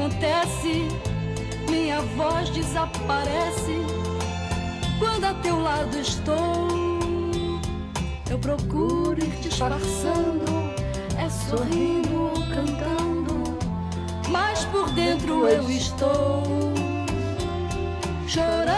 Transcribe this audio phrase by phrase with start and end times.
[0.00, 0.88] acontece.
[1.68, 3.76] Minha voz desaparece
[4.98, 6.68] quando a teu lado estou.
[8.30, 10.44] Eu procuro ir disfarçando,
[11.18, 13.58] é sorrindo ou cantando,
[14.30, 16.42] mas por dentro eu estou
[18.26, 18.70] chorando.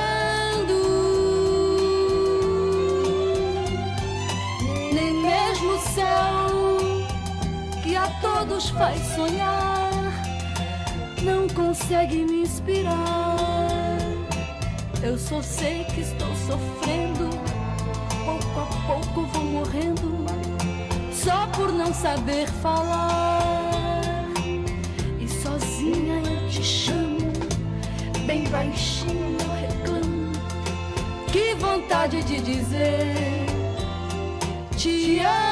[4.92, 6.62] Nem mesmo o céu
[7.82, 9.41] que a todos faz sonhar
[11.82, 13.98] consegue me inspirar.
[15.02, 17.28] Eu só sei que estou sofrendo,
[18.24, 20.24] pouco a pouco vou morrendo,
[21.12, 23.42] só por não saber falar.
[25.18, 27.32] E sozinha eu te chamo,
[28.26, 30.32] bem baixinho eu reclamo.
[31.32, 33.46] Que vontade de dizer:
[34.76, 35.51] Te amo.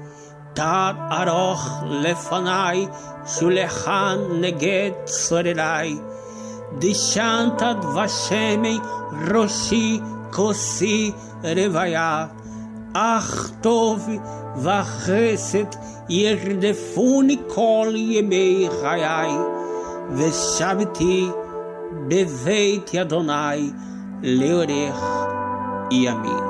[0.54, 2.86] תת ארוך לפניי,
[3.26, 5.96] שולחן נגד צורריי.
[6.78, 8.78] דשנת דבשמי
[9.34, 10.00] ראשי
[10.32, 12.26] כוסי רוויה.
[12.94, 14.08] אך טוב
[14.56, 15.64] וחסד
[16.08, 19.30] ירדפוני כל ימי חיי,
[20.16, 21.28] ושבתי
[22.08, 23.70] בבית אדוני
[24.22, 25.04] לאורך
[25.90, 26.49] ימים.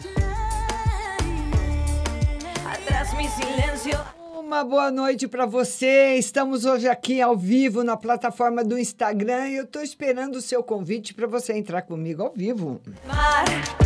[4.39, 6.15] Uma boa noite para você.
[6.15, 10.61] Estamos hoje aqui ao vivo na plataforma do Instagram e eu estou esperando o seu
[10.61, 12.81] convite para você entrar comigo ao vivo.
[13.07, 13.80] Mar.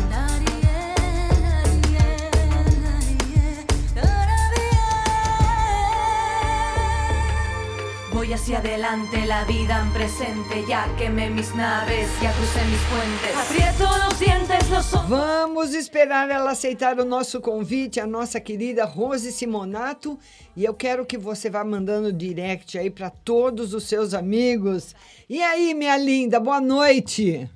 [8.25, 10.65] Voy hacia adelante, la vida en presente.
[10.67, 13.35] Ya quemé mis naves, ya crucé mis puentes.
[13.37, 15.09] Aprieto los dientes, los ojos.
[15.09, 20.17] Vamos esperar ela aceitar o nosso convite, a nossa querida Rose Simonato.
[20.55, 24.95] E eu quero que você vá mandando direct aí para todos os seus amigos.
[25.29, 27.47] E aí, minha linda, boa noite.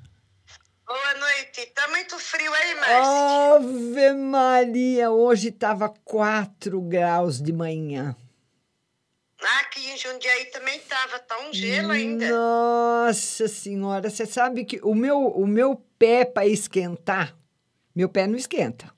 [0.86, 1.66] Boa noite.
[1.74, 3.56] Tá muito frio aí, Márcia?
[3.56, 8.14] Ave Maria, hoje estava 4 graus de manhã.
[9.60, 12.28] Aqui em Jundiaí também tava, tá um gelo ainda.
[12.30, 17.36] Nossa senhora, você sabe que o meu, o meu pé para esquentar,
[17.94, 18.90] meu pé não esquenta.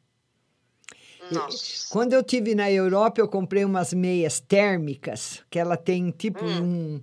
[1.30, 1.88] Nossa.
[1.90, 7.00] Quando eu tive na Europa, eu comprei umas meias térmicas, que ela tem tipo Hum.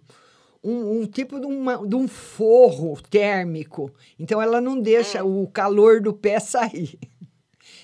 [0.63, 3.91] um, um, um tipo de, uma- de um forro térmico.
[4.19, 5.43] Então ela não deixa Hum.
[5.43, 6.97] o calor do pé sair.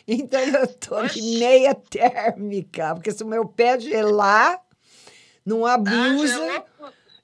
[0.08, 4.62] Então eu tô de meia térmica, porque se o meu pé gelar,
[5.46, 6.28] não há blusa.
[6.28, 6.66] gelou?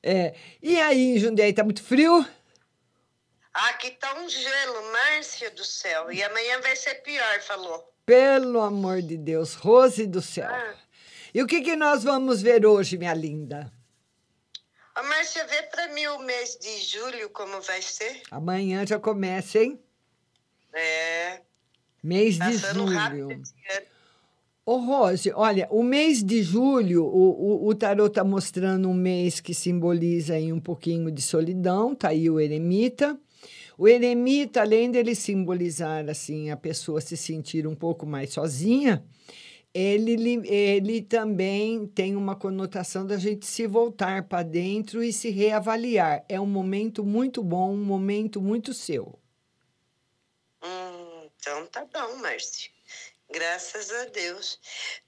[0.03, 0.34] É.
[0.62, 2.25] E aí, em Jundiaí, tá muito frio?
[3.53, 6.12] Aqui tá um gelo, Márcia do céu.
[6.12, 7.93] E amanhã vai ser pior, falou.
[8.05, 10.49] Pelo amor de Deus, Rose do céu.
[10.49, 10.73] Ah.
[11.34, 13.71] E o que, que nós vamos ver hoje, minha linda?
[14.97, 18.21] Ô, Márcia, vê pra mim o mês de julho como vai ser.
[18.31, 19.81] Amanhã já começa, hein?
[20.73, 21.41] É,
[22.01, 22.97] Mês de passando julho.
[22.97, 23.41] rápido.
[24.63, 29.39] Ô, Rose, olha, o mês de julho, o, o, o tarô está mostrando um mês
[29.39, 33.19] que simboliza aí um pouquinho de solidão, tá aí o eremita.
[33.76, 39.04] O eremita, além dele simbolizar assim a pessoa se sentir um pouco mais sozinha,
[39.74, 46.24] ele, ele também tem uma conotação da gente se voltar para dentro e se reavaliar.
[46.30, 49.17] É um momento muito bom, um momento muito seu.
[50.63, 52.69] Hum, então tá bom, Márcia.
[53.31, 54.59] Graças a Deus.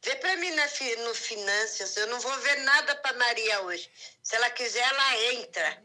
[0.03, 0.65] Vê pra mim na,
[1.05, 1.95] no Finanças.
[1.97, 3.89] Eu não vou ver nada pra Maria hoje.
[4.21, 5.83] Se ela quiser, ela entra.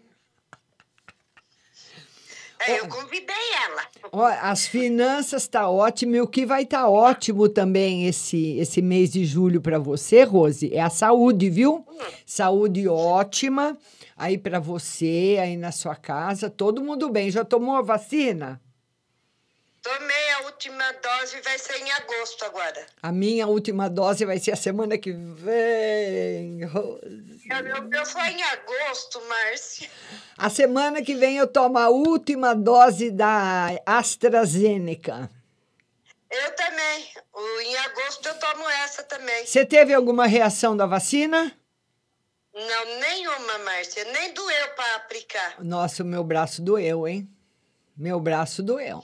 [2.61, 4.33] É, eu convidei ela.
[4.43, 9.25] As finanças tá ótimo e o que vai estar ótimo também esse esse mês de
[9.25, 11.87] julho para você, Rose, é a saúde, viu?
[12.27, 13.79] Saúde ótima
[14.17, 17.31] aí para você, aí na sua casa, todo mundo bem.
[17.31, 18.61] Já tomou a vacina?
[19.89, 22.87] Tomei a última dose, vai ser em agosto agora.
[23.03, 26.63] A minha última dose vai ser a semana que vem.
[26.65, 27.01] Rose.
[27.49, 29.89] Eu, eu, foi em agosto, Márcia.
[30.37, 35.31] A semana que vem eu tomo a última dose da AstraZeneca.
[36.31, 37.09] Eu também.
[37.63, 39.47] Em agosto eu tomo essa também.
[39.47, 41.51] Você teve alguma reação da vacina?
[42.53, 44.05] Não, nenhuma, Márcia.
[44.05, 45.65] Nem doeu para aplicar.
[45.65, 47.27] Nossa, o meu braço doeu, hein?
[47.97, 49.03] Meu braço doeu.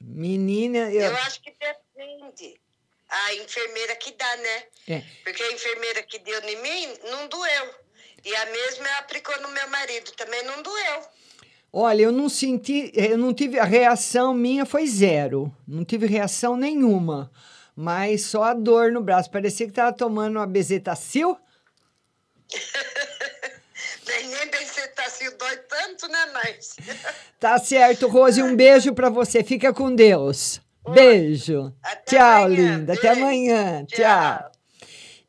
[0.00, 1.02] Menina, eu.
[1.02, 2.60] Eu acho que depende.
[3.08, 4.62] A enfermeira que dá, né?
[4.88, 5.02] É.
[5.24, 7.74] Porque a enfermeira que deu em mim não doeu.
[8.24, 11.02] E a mesma aplicou no meu marido, também não doeu.
[11.72, 15.54] Olha, eu não senti, eu não tive, a reação minha foi zero.
[15.66, 17.30] Não tive reação nenhuma.
[17.74, 19.30] Mas só a dor no braço.
[19.30, 21.38] Parecia que estava tomando uma bezetacil.
[24.06, 26.84] Nem, nem bem você tá se dói tanto, né, Márcia?
[27.40, 28.42] Tá certo, Rose.
[28.42, 29.42] Um beijo para você.
[29.42, 30.60] Fica com Deus.
[30.92, 31.72] Beijo.
[32.04, 32.92] Tchau, linda.
[32.92, 33.84] Até amanhã.
[33.86, 34.50] Tchau.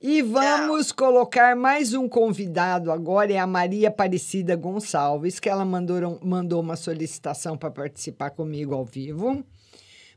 [0.02, 6.20] E vamos colocar mais um convidado agora, é a Maria Aparecida Gonçalves, que ela mandou,
[6.24, 9.46] mandou uma solicitação para participar comigo ao vivo.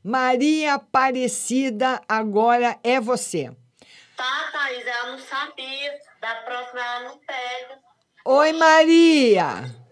[0.02, 3.52] Maria Aparecida, agora é você.
[4.16, 5.92] Tá, Thaís, ela não sabia.
[6.18, 7.78] Da próxima ela não pega.
[8.24, 9.83] Oi, Maria!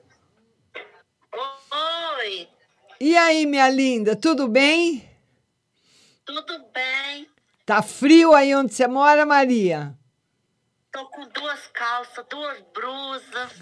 [1.75, 2.49] Oi,
[3.01, 5.09] E aí, minha linda, tudo bem?
[6.25, 7.29] tudo bem?
[7.67, 9.97] Tá frio aí onde você mora, Maria?
[10.91, 13.53] Tô com duas calças, duas blusas.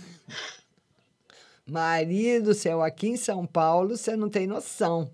[1.67, 5.13] Maria do céu, aqui em São Paulo você não tem noção.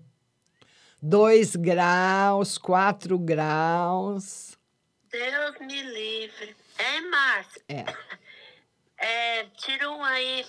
[1.01, 4.57] Dois graus, quatro graus.
[5.11, 6.55] Deus me livre.
[6.79, 7.61] Hein, Márcia?
[7.69, 7.85] É.
[8.97, 10.45] É, tira um aí,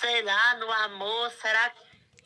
[0.00, 1.30] sei lá, no amor.
[1.40, 1.72] Será,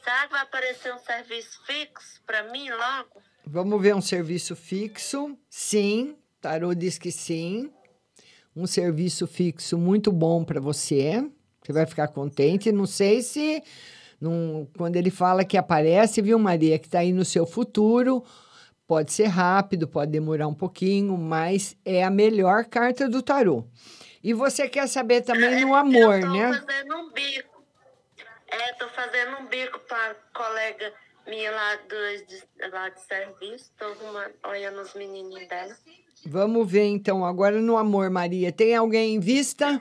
[0.02, 3.22] será que vai aparecer um serviço fixo pra mim logo?
[3.46, 5.36] Vamos ver um serviço fixo?
[5.48, 7.72] Sim, Tarô diz que sim.
[8.54, 11.24] Um serviço fixo muito bom para você.
[11.62, 12.72] Você vai ficar contente.
[12.72, 13.62] Não sei se
[14.20, 18.24] não, quando ele fala que aparece, viu, Maria, que está aí no seu futuro.
[18.86, 23.64] Pode ser rápido, pode demorar um pouquinho, mas é a melhor carta do tarô.
[24.24, 26.52] E você quer saber também no amor, eu tô né?
[26.54, 27.57] fazendo um bico.
[28.50, 30.92] É, tô fazendo um bico pra colega
[31.26, 33.70] minha lá, do, de, lá de serviço.
[33.78, 35.76] Tô arrumando- olhando os menininhos dela.
[36.26, 38.50] Vamos ver então agora no amor, Maria.
[38.50, 39.80] Tem alguém em vista?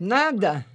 [0.00, 0.66] Nada?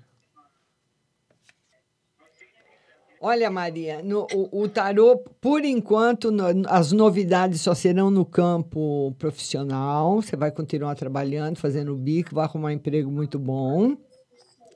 [3.19, 9.13] Olha, Maria, no- o, o tarô, por enquanto, no- as novidades só serão no campo
[9.17, 10.21] profissional.
[10.21, 13.97] Você vai continuar trabalhando, fazendo bico, vai arrumar um emprego muito bom.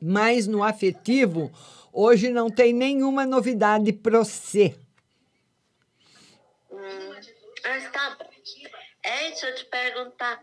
[0.02, 1.52] Mas no afetivo,
[1.94, 4.76] hoje não tem nenhuma novidade para você.
[6.72, 6.78] Hum,
[7.64, 8.26] mas tá bom.
[9.04, 10.42] É, deixa eu te perguntar.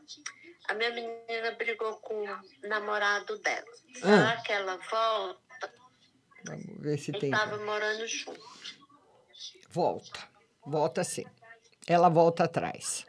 [0.69, 3.65] A minha menina brigou com o namorado dela.
[3.95, 4.43] Será Ah.
[4.43, 5.48] que ela volta?
[6.49, 7.31] Vamos ver se Ele tem.
[7.31, 8.41] tava morando junto.
[9.71, 10.21] Volta.
[10.67, 11.25] Volta sim.
[11.87, 13.07] Ela volta atrás.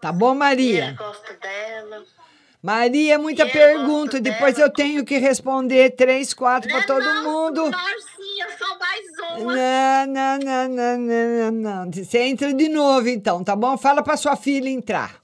[0.00, 0.96] Tá bom, Maria?
[1.40, 2.04] dela.
[2.62, 4.20] Maria, muita eu pergunta.
[4.20, 4.68] Depois dela.
[4.68, 7.70] eu tenho que responder três, quatro para todo mundo.
[7.70, 9.56] Marcinha, só mais uma.
[9.56, 11.92] Não, não, não, não, não, não, não.
[11.92, 13.76] Você entra de novo, então, tá bom?
[13.76, 15.21] Fala para sua filha entrar.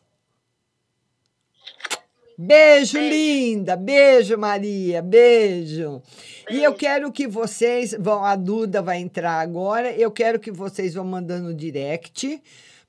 [2.40, 3.74] Beijo, linda.
[3.74, 5.02] Beijo, Maria.
[5.02, 6.00] Beijo.
[6.48, 8.24] E eu quero que vocês vão.
[8.24, 9.90] A Duda vai entrar agora.
[9.92, 12.40] Eu quero que vocês vão mandando direct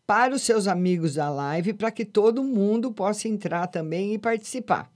[0.06, 4.88] para os seus amigos da live para que todo mundo possa entrar também e participar.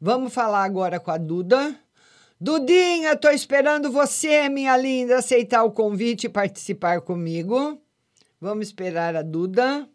[0.00, 1.78] Vamos falar agora com a Duda.
[2.40, 7.78] Dudinha, tô esperando você, minha linda, aceitar o convite e participar comigo.
[8.40, 9.86] Vamos esperar a Duda.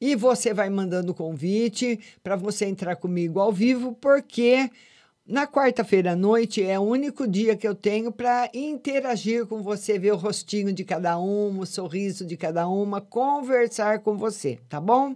[0.00, 4.70] E você vai mandando convite para você entrar comigo ao vivo, porque
[5.26, 9.98] na quarta-feira à noite é o único dia que eu tenho para interagir com você,
[9.98, 14.80] ver o rostinho de cada uma, o sorriso de cada uma, conversar com você, tá
[14.80, 15.14] bom?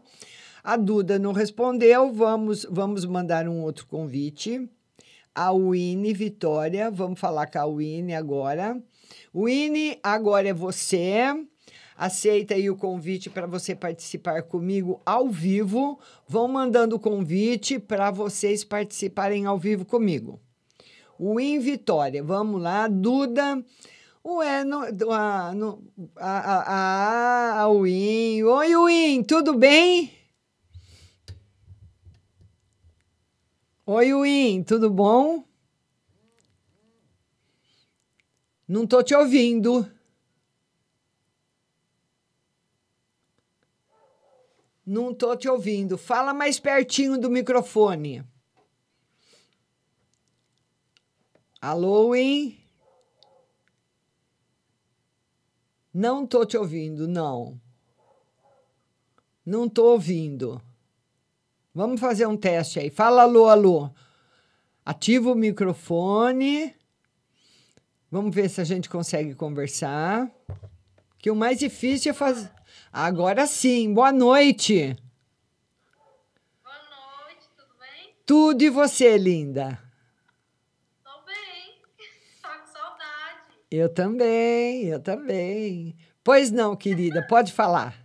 [0.62, 4.68] A Duda não respondeu, vamos, vamos mandar um outro convite.
[5.34, 8.80] A Winnie Vitória, vamos falar com a Winnie agora.
[9.34, 11.44] Winnie, agora é você.
[11.96, 15.98] Aceita aí o convite para você participar comigo ao vivo.
[16.26, 20.40] Vão mandando o convite para vocês participarem ao vivo comigo.
[21.18, 22.88] Win Vitória, vamos lá.
[22.88, 23.64] Duda.
[24.26, 25.84] Ué, no, a, no,
[26.16, 28.42] a, a, a Win.
[28.42, 30.10] Oi, Win, tudo bem?
[33.86, 35.44] Oi, Win, tudo bom?
[38.66, 39.86] Não tô te ouvindo.
[44.86, 45.96] Não tô te ouvindo.
[45.96, 48.24] Fala mais pertinho do microfone.
[51.60, 52.58] Alô, Win?
[55.92, 57.58] Não tô te ouvindo, não.
[59.46, 60.60] Não tô ouvindo.
[61.74, 62.90] Vamos fazer um teste aí.
[62.90, 63.90] Fala alô, alô.
[64.84, 66.74] Ativa o microfone.
[68.10, 70.30] Vamos ver se a gente consegue conversar.
[71.18, 72.53] Que o mais difícil é fazer.
[72.96, 73.92] Agora sim.
[73.92, 74.96] Boa noite.
[76.62, 76.76] Boa
[77.26, 78.14] noite, tudo bem?
[78.24, 79.80] Tudo e você, linda?
[81.02, 81.74] Tô bem.
[82.40, 83.58] Tô com saudade.
[83.68, 85.96] Eu também, eu também.
[86.22, 87.96] Pois não, querida, pode falar.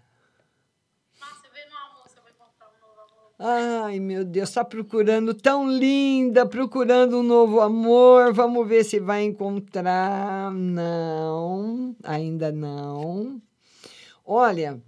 [1.19, 3.83] Nossa, veio no almoço, eu vou encontrar um novo amor.
[3.85, 8.33] Ai, meu Deus, está procurando tão linda, procurando um novo amor.
[8.33, 10.51] Vamos ver se vai encontrar.
[10.51, 13.39] Não, ainda não.
[14.31, 14.79] Olha,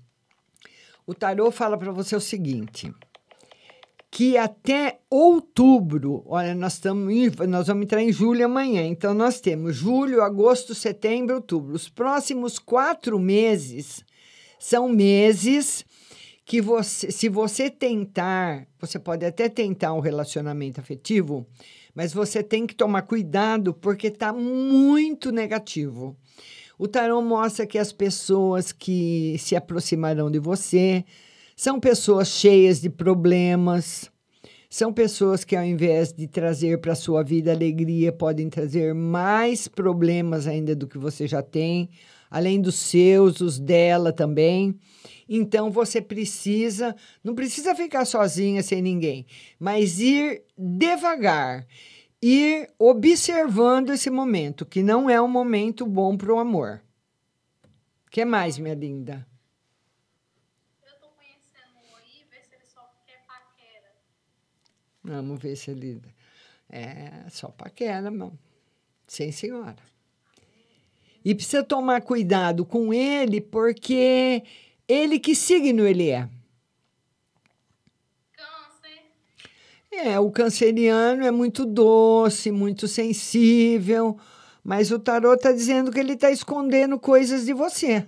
[1.08, 2.94] o tarô fala para você o seguinte:
[4.12, 7.12] que até outubro, olha, nós estamos
[7.50, 11.74] nós vamos entrar em julho amanhã, então nós temos julho, agosto, setembro, outubro.
[11.74, 14.06] Os próximos quatro meses
[14.60, 15.84] são meses
[16.46, 21.48] que você, se você tentar, você pode até tentar um relacionamento afetivo,
[21.96, 26.16] mas você tem que tomar cuidado porque está muito negativo.
[26.84, 31.06] O tarô mostra que as pessoas que se aproximarão de você
[31.56, 34.10] são pessoas cheias de problemas,
[34.68, 39.68] são pessoas que, ao invés de trazer para a sua vida alegria, podem trazer mais
[39.68, 41.88] problemas ainda do que você já tem,
[42.32, 44.76] além dos seus, os dela também.
[45.30, 49.28] Então você precisa, não precisa ficar sozinha sem ninguém,
[49.60, 51.64] mas ir devagar,
[52.22, 56.82] ir observando esse momento, que não é um momento bom para o amor.
[58.06, 59.26] O que mais, minha linda?
[60.86, 61.80] Eu tô conhecendo
[62.30, 63.96] ver se ele só quer paquera.
[65.04, 66.02] Vamos ver se ele.
[66.70, 68.38] É, só paquera, não.
[69.08, 69.78] Sim, senhora.
[71.24, 74.44] E precisa tomar cuidado com ele, porque
[74.88, 76.30] ele, que signo ele é?
[80.04, 84.18] É, o canceriano é muito doce, muito sensível,
[84.64, 88.08] mas o tarô está dizendo que ele está escondendo coisas de você.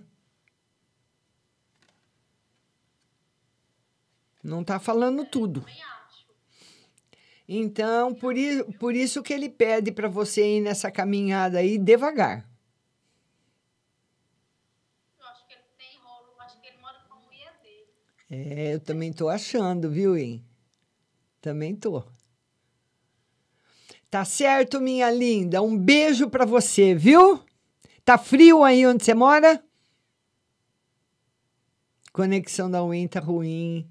[4.44, 5.64] Não está falando tudo.
[7.48, 8.34] Então, por,
[8.80, 12.50] por isso que ele pede para você ir nessa caminhada aí devagar.
[15.20, 17.88] Eu acho que ele tem rolo, acho que ele mora com a mulher dele.
[18.32, 20.44] É, eu também tô achando, viu, hein?
[21.44, 22.02] Também tô.
[24.10, 25.62] Tá certo, minha linda.
[25.62, 27.44] Um beijo para você, viu?
[28.06, 29.62] Tá frio aí onde você mora?
[32.14, 33.86] Conexão da Win tá ruim.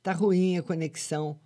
[0.00, 1.40] Tá ruim a conexão.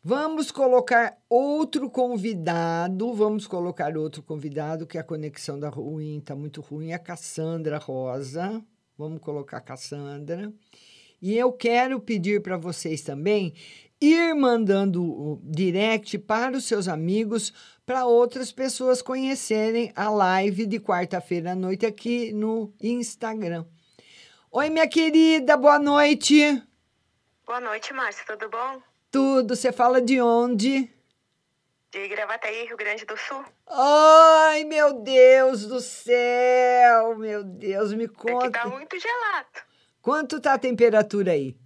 [0.00, 3.12] Vamos colocar outro convidado.
[3.14, 6.92] Vamos colocar outro convidado, que a conexão da ruim tá muito ruim.
[6.92, 8.64] A Cassandra Rosa.
[8.96, 10.52] Vamos colocar a Cassandra.
[11.20, 13.54] E eu quero pedir para vocês também
[14.00, 17.52] ir mandando o direct para os seus amigos,
[17.86, 23.64] para outras pessoas conhecerem a live de quarta-feira à noite aqui no Instagram.
[24.50, 26.62] Oi, minha querida, boa noite.
[27.46, 28.80] Boa noite, Márcia, tudo bom?
[29.10, 30.90] Tudo, você fala de onde?
[31.90, 33.44] De Gravataí, Rio Grande do Sul.
[33.66, 38.46] Ai, meu Deus do céu, meu Deus, me conta.
[38.46, 39.48] Aqui tá muito gelado.
[40.00, 41.56] Quanto tá a temperatura aí?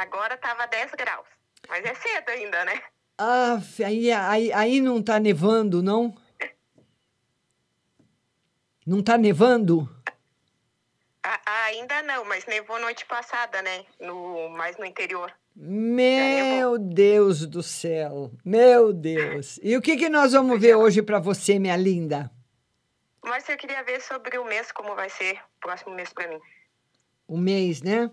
[0.00, 1.26] Agora tava 10 graus,
[1.68, 2.82] mas é cedo ainda, né?
[3.18, 6.14] Ah, aí, aí, aí não tá nevando, não?
[8.86, 9.88] Não tá nevando?
[11.22, 13.84] A- ainda não, mas nevou noite passada, né?
[14.00, 15.32] No, mais no interior.
[15.54, 19.60] Meu Deus do céu, meu Deus.
[19.62, 22.30] E o que, que nós vamos ver hoje para você, minha linda?
[23.22, 26.40] Mas eu queria ver sobre o mês, como vai ser o próximo mês pra mim.
[27.28, 28.10] O mês, né?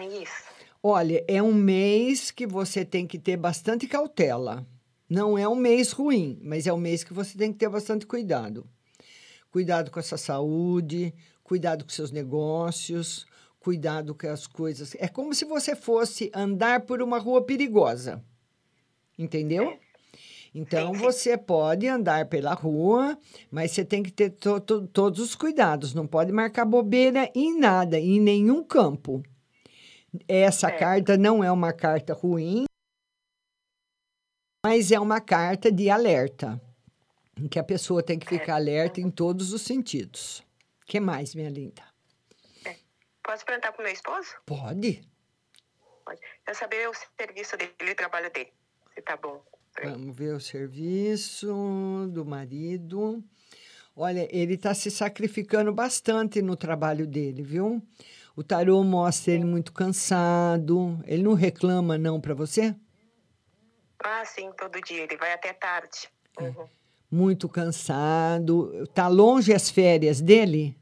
[0.00, 0.49] Isso.
[0.82, 4.66] Olha, é um mês que você tem que ter bastante cautela.
[5.08, 8.06] Não é um mês ruim, mas é um mês que você tem que ter bastante
[8.06, 8.66] cuidado.
[9.50, 11.12] Cuidado com a sua saúde,
[11.42, 13.26] cuidado com seus negócios,
[13.58, 14.96] cuidado com as coisas.
[14.98, 18.22] É como se você fosse andar por uma rua perigosa.
[19.18, 19.76] Entendeu?
[20.54, 23.18] Então você pode andar pela rua,
[23.50, 25.92] mas você tem que ter to- to- todos os cuidados.
[25.92, 29.22] Não pode marcar bobeira em nada, em nenhum campo.
[30.26, 32.64] Essa carta não é uma carta ruim,
[34.64, 36.60] mas é uma carta de alerta,
[37.36, 40.40] em que a pessoa tem que ficar alerta em todos os sentidos.
[40.82, 41.82] O que mais, minha linda?
[43.22, 44.34] Posso perguntar pro meu esposo?
[44.44, 45.02] Pode?
[46.04, 46.20] Pode.
[46.46, 48.52] Eu saber o serviço dele, o trabalho dele.
[48.94, 49.40] Se tá bom.
[49.84, 51.46] Vamos ver o serviço
[52.12, 53.22] do marido.
[53.94, 57.80] Olha, ele está se sacrificando bastante no trabalho dele, viu?
[58.40, 60.98] O tarô mostra ele muito cansado.
[61.04, 62.74] Ele não reclama, não, para você?
[64.02, 65.02] Ah, sim, todo dia.
[65.02, 66.08] Ele vai até tarde.
[66.40, 66.66] Uhum.
[67.10, 68.88] Muito cansado.
[68.94, 70.74] Tá longe as férias dele?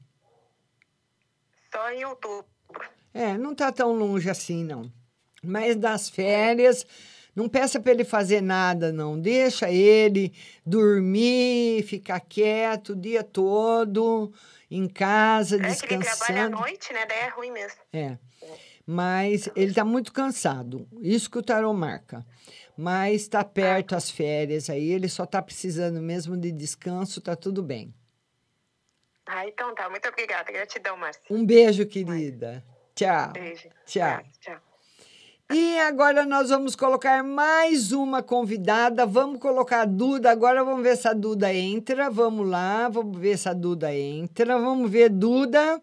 [1.74, 2.46] Só em outubro.
[3.12, 4.88] É, não tá tão longe assim, não.
[5.42, 6.86] Mas das férias,
[7.38, 9.18] não peça para ele fazer nada, não.
[9.18, 10.32] Deixa ele
[10.66, 14.32] dormir, ficar quieto o dia todo,
[14.68, 15.72] em casa, É que ele
[16.04, 16.56] trabalha à descansando.
[16.58, 17.06] noite, né?
[17.06, 17.78] Daí é ruim mesmo.
[17.92, 18.18] É.
[18.84, 20.88] Mas ele está muito cansado.
[21.00, 22.26] Isso que o tarô marca.
[22.76, 27.62] Mas está perto as férias aí, ele só está precisando mesmo de descanso, tá tudo
[27.62, 27.94] bem.
[29.26, 29.88] Ah, então tá.
[29.90, 30.50] Muito obrigada.
[30.50, 31.22] Gratidão, Márcia.
[31.30, 32.64] Um beijo, querida.
[32.94, 33.32] Tchau.
[33.32, 33.68] Beijo.
[33.86, 34.22] Tchau.
[34.40, 34.67] Tchau.
[35.50, 39.06] E agora nós vamos colocar mais uma convidada.
[39.06, 40.30] Vamos colocar a Duda.
[40.30, 42.10] Agora vamos ver se a Duda entra.
[42.10, 44.58] Vamos lá, vamos ver se a Duda entra.
[44.58, 45.80] Vamos ver, Duda.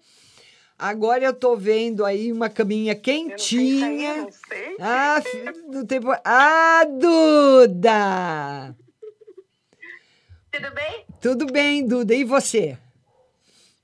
[0.78, 4.28] Agora eu tô vendo aí uma caminha quentinha.
[4.80, 6.20] Ah, fi- não tem por...
[6.24, 8.76] Ah, Duda!
[10.52, 11.06] Tudo bem?
[11.22, 12.14] Tudo bem, Duda.
[12.14, 12.78] E você?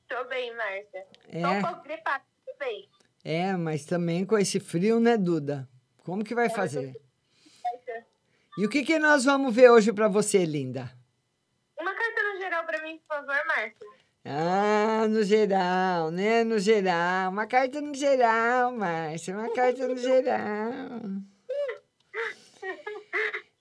[0.07, 1.05] Tô bem, Márcia.
[1.31, 1.47] Tô É.
[1.47, 2.87] um pouco gripada, tudo bem.
[3.23, 5.67] É, mas também com esse frio, né, Duda?
[6.03, 6.95] Como que vai fazer?
[8.57, 10.91] E o que, que nós vamos ver hoje para você, linda?
[11.79, 13.87] Uma carta no geral pra mim, por favor, Márcia.
[14.25, 16.43] Ah, no geral, né?
[16.43, 17.31] No geral.
[17.31, 19.35] Uma carta no geral, Márcia.
[19.35, 21.01] Uma carta no geral.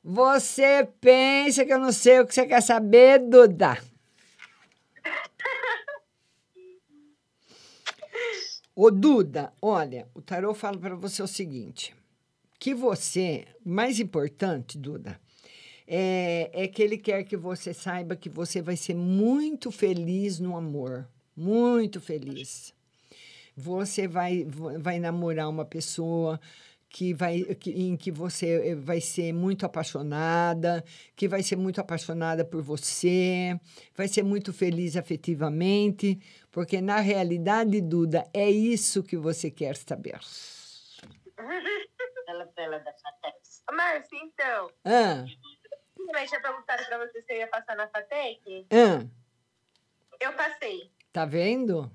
[0.02, 3.78] Você pensa que eu não sei o que você quer saber, Duda?
[8.74, 11.94] Ô, Duda, olha, o tarô fala para você o seguinte:
[12.60, 15.18] que você, mais importante, Duda,
[15.88, 20.54] é, é que ele quer que você saiba que você vai ser muito feliz no
[20.54, 21.08] amor.
[21.34, 22.74] Muito feliz.
[23.56, 24.46] Você vai,
[24.78, 26.38] vai namorar uma pessoa
[26.90, 30.84] que vai, que, em que você vai ser muito apaixonada,
[31.16, 33.58] que vai ser muito apaixonada por você,
[33.96, 36.18] vai ser muito feliz afetivamente,
[36.52, 40.20] porque na realidade, Duda, é isso que você quer saber.
[42.26, 43.62] Ela pela da Fatex.
[43.72, 44.70] Márcia, então.
[44.84, 45.24] Ah,
[45.96, 48.66] Também tinha perguntado pra você se eu ia passar na Fatec.
[48.72, 49.06] ah,
[50.20, 50.90] Eu passei.
[51.12, 51.90] tá vendo?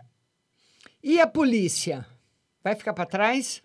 [1.04, 2.06] E a polícia?
[2.64, 3.62] Vai ficar para trás?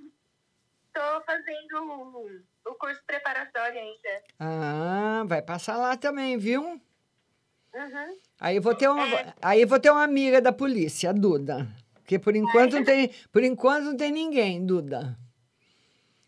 [0.93, 4.25] Tô fazendo o curso preparatório ainda.
[4.39, 6.63] Ah, vai passar lá também, viu?
[6.63, 8.19] Uhum.
[8.41, 9.35] Aí eu vou ter uma, É.
[9.41, 11.67] aí vou ter uma amiga da polícia, a Duda.
[11.95, 15.17] Porque por enquanto não tem, por enquanto não tem ninguém, Duda.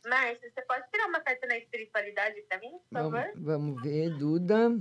[0.09, 3.33] Márcia, você pode tirar uma carta na espiritualidade pra mim, por Vamos, favor?
[3.37, 4.81] vamos ver, Duda.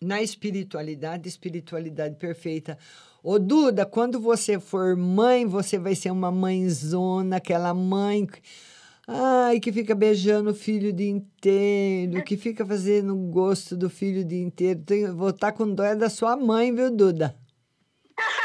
[0.00, 2.78] Na espiritualidade, espiritualidade perfeita.
[3.22, 8.26] Ô, Duda, quando você for mãe, você vai ser uma mãezona, aquela mãe.
[8.26, 8.40] que-
[9.06, 14.22] Ai, que fica beijando o filho o dia inteiro, que fica fazendo gosto do filho
[14.22, 14.80] o dia inteiro.
[14.82, 17.36] Tenho- vou estar com dó da sua mãe, viu, Duda?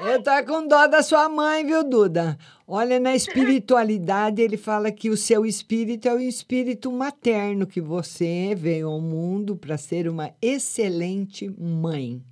[0.00, 2.38] Eu tô com dó da sua mãe, viu, Duda?
[2.66, 8.54] Olha, na espiritualidade, ele fala que o seu espírito é o espírito materno, que você
[8.54, 12.22] veio ao mundo para ser uma excelente mãe.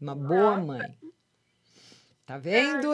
[0.00, 0.94] Uma boa mãe.
[2.24, 2.88] Tá vendo?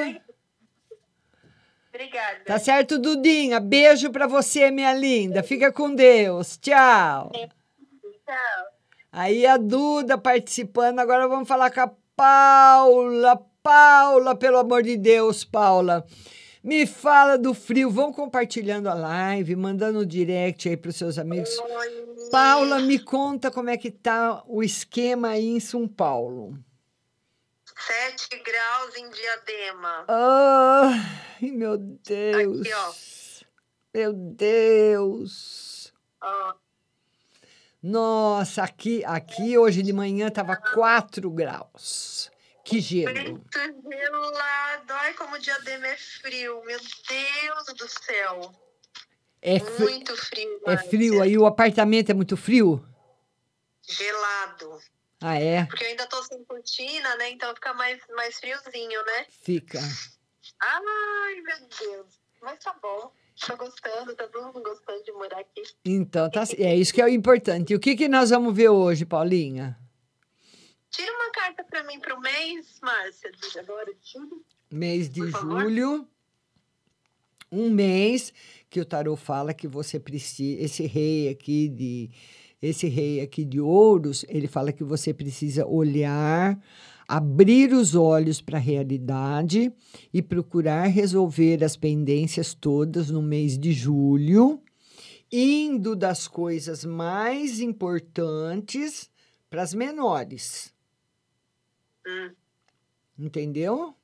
[1.88, 2.40] Obrigada.
[2.46, 3.61] Tá certo, Dudinha?
[3.61, 5.42] Beijo pra você, minha linda.
[5.42, 6.57] Fica com Deus.
[6.57, 7.31] Tchau.
[7.33, 8.66] Tchau.
[9.11, 11.00] Aí a Duda participando.
[11.00, 11.90] Agora vamos falar com a
[12.22, 13.37] Paula.
[13.64, 16.06] Paula, pelo amor de Deus, Paula.
[16.62, 17.90] Me fala do frio.
[17.90, 21.50] Vão compartilhando a live, mandando direct aí pros seus amigos.
[22.30, 26.56] Paula, me conta como é que tá o esquema aí em São Paulo.
[27.76, 30.04] 7 graus em diadema.
[30.06, 32.61] Ai, meu Deus.
[32.61, 32.92] Aqui, ó.
[33.92, 35.92] Meu Deus.
[36.22, 36.54] Ó,
[37.82, 42.30] Nossa, aqui, aqui hoje de manhã tava 4 graus.
[42.64, 43.12] Que gelo.
[43.12, 43.50] muito
[43.90, 44.92] gelado.
[44.92, 46.62] Ai, como diadema é frio.
[46.64, 48.52] Meu Deus do céu.
[49.40, 50.60] É, fri- Muito frio.
[50.66, 52.87] é frio aí, o apartamento é muito frio?
[53.83, 54.78] Gelado.
[55.20, 55.64] Ah, é?
[55.66, 57.30] Porque eu ainda tô sem cortina, né?
[57.30, 59.26] Então fica mais, mais friozinho, né?
[59.42, 59.80] Fica.
[60.60, 62.20] Ai, meu Deus.
[62.40, 63.12] Mas tá bom.
[63.46, 65.62] Tô gostando, tá todo mundo gostando de morar aqui.
[65.84, 67.72] Então, tá, é isso que é o importante.
[67.72, 69.76] E o que, que nós vamos ver hoje, Paulinha?
[70.90, 74.44] Tira uma carta pra mim pro mês, Márcia, de agora de julho.
[74.70, 76.06] Mês de julho.
[77.50, 78.32] Um mês
[78.70, 80.62] que o tarô fala que você precisa.
[80.62, 82.10] Esse rei aqui de.
[82.60, 86.56] Esse rei aqui de ouros, ele fala que você precisa olhar,
[87.13, 89.71] abrir os olhos para a realidade
[90.15, 94.63] e procurar resolver as pendências todas no mês de julho,
[95.31, 99.10] indo das coisas mais importantes
[99.50, 100.75] para as menores.
[102.06, 102.31] Hum.
[103.19, 103.94] Entendeu?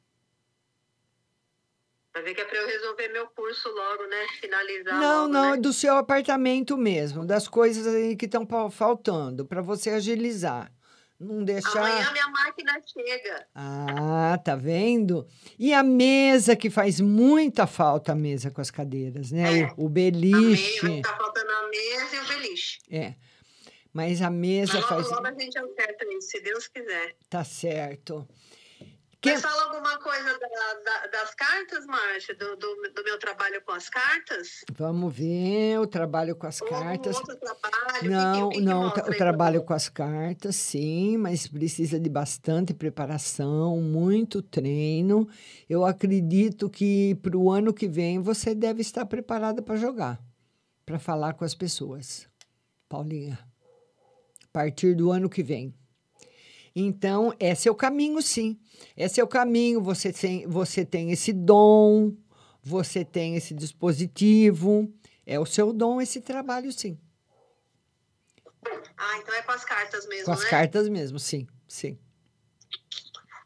[2.12, 4.26] Vai ver que é pra eu resolver meu curso logo, né?
[4.38, 5.56] Finalizar Não, logo, não, né?
[5.56, 10.70] é do seu apartamento mesmo, das coisas aí que estão faltando, para você agilizar.
[11.18, 11.78] Não deixar.
[11.78, 13.46] Amanhã minha máquina chega.
[13.54, 15.26] Ah, tá vendo?
[15.58, 19.72] E a mesa que faz muita falta, a mesa com as cadeiras, né?
[19.76, 21.02] O, o beliche.
[21.02, 22.78] Tá faltando a mesa e o beliche.
[22.88, 23.14] É.
[23.92, 25.10] Mas a mesa Mas logo, faz.
[25.10, 27.16] logo a gente acerta isso, se Deus quiser.
[27.28, 28.28] Tá certo.
[29.24, 32.34] Mas fala alguma coisa da- da- das cartas, Márcia?
[32.36, 34.64] Do, do, do meu trabalho com as cartas?
[34.72, 37.16] Vamos ver o trabalho com as Ou cartas.
[37.16, 38.10] outro trabalho?
[38.10, 42.08] Não, que, que, que não, mostra o trabalho com as cartas, sim, mas precisa de
[42.08, 45.28] bastante preparação, muito treino.
[45.68, 50.20] Eu acredito que para o ano que vem você deve estar preparada para jogar,
[50.86, 52.28] para falar com as pessoas.
[52.88, 53.36] Paulinha,
[54.44, 55.74] a partir do ano que vem.
[56.80, 58.56] Então, esse é o caminho, sim.
[58.96, 59.82] Esse é o caminho.
[59.82, 62.14] Você tem, você tem esse dom,
[62.62, 64.88] você tem esse dispositivo.
[65.26, 66.96] É o seu dom esse trabalho, sim.
[68.96, 70.50] Ah, então é com as cartas mesmo, Com as né?
[70.50, 71.98] cartas mesmo, sim, sim.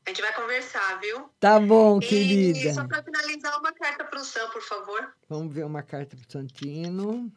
[0.04, 1.30] A gente vai conversar, viu?
[1.40, 2.74] Tá bom, E querida.
[2.74, 5.14] só para finalizar, uma carta para o Sam, por favor.
[5.28, 7.32] Vamos ver uma carta pro Santino.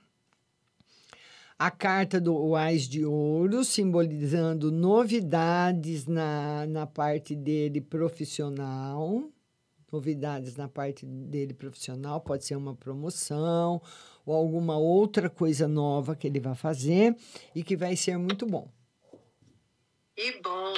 [1.57, 9.31] A carta do Ais de Ouro, simbolizando novidades na, na parte dele profissional.
[9.89, 13.81] Novidades na parte dele profissional, pode ser uma promoção
[14.25, 17.15] ou alguma outra coisa nova que ele vai fazer
[17.55, 18.67] e que vai ser muito bom.
[20.13, 20.73] Que bom.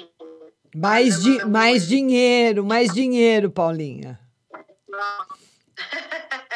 [0.76, 4.20] Mais, di mais dinheiro, mais dinheiro, Paulinha.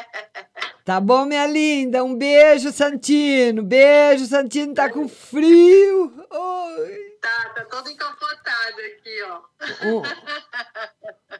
[0.91, 2.03] Tá bom, minha linda?
[2.03, 3.63] Um beijo, Santino.
[3.63, 4.73] Beijo, Santino.
[4.73, 6.11] Tá com frio.
[6.29, 7.17] Oi.
[7.21, 10.03] Tá, tá todo encapotado aqui, ó.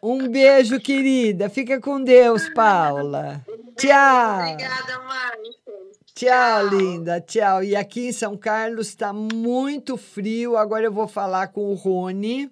[0.01, 1.49] Um beijo, querida.
[1.49, 3.45] Fica com Deus, Paula.
[3.75, 4.53] Tchau.
[4.53, 5.53] Obrigada, Márcia.
[6.15, 7.19] Tchau, linda.
[7.19, 7.61] Tchau.
[7.61, 10.55] E aqui em São Carlos está muito frio.
[10.55, 12.49] Agora eu vou falar com o Rony,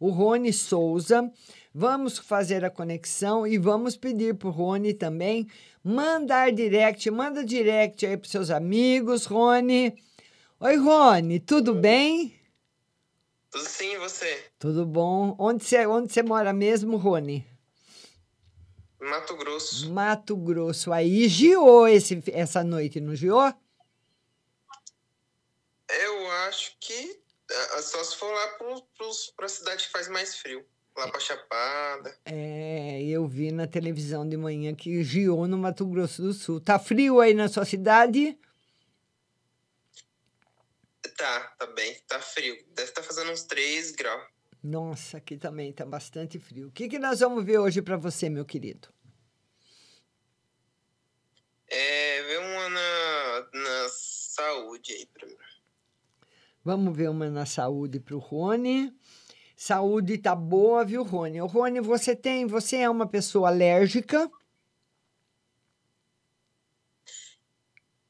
[0.00, 1.30] o Rony Souza.
[1.74, 5.46] Vamos fazer a conexão e vamos pedir para o Rony também
[5.88, 7.10] mandar direct.
[7.10, 9.96] Manda direct aí para seus amigos, Rony.
[10.60, 12.38] Oi, Rony, tudo bem?
[13.50, 14.44] Tudo sim, e você?
[14.58, 15.34] Tudo bom.
[15.38, 17.46] Onde você, onde você mora mesmo, Rony?
[19.00, 19.90] Mato Grosso.
[19.90, 20.92] Mato Grosso.
[20.92, 23.54] Aí giou esse, essa noite, não giou?
[25.88, 27.18] Eu acho que
[27.50, 28.58] é, só se for lá
[29.36, 30.66] para a cidade que faz mais frio.
[30.98, 32.18] Lá para Chapada.
[32.24, 36.60] É, eu vi na televisão de manhã que giou no Mato Grosso do Sul.
[36.60, 38.36] Tá frio aí na sua cidade?
[41.16, 41.94] Tá, tá bem.
[42.08, 42.52] Tá frio.
[42.74, 44.26] Deve estar tá fazendo uns 3 graus.
[44.60, 46.66] Nossa, aqui também tá bastante frio.
[46.66, 48.88] O que, que nós vamos ver hoje para você, meu querido?
[51.68, 55.36] É, ver uma na, na saúde aí para mim.
[56.64, 58.92] Vamos ver uma na saúde para o Rony.
[59.60, 61.40] Saúde tá boa, viu, Rony?
[61.42, 64.30] O Rony, você tem, você é uma pessoa alérgica?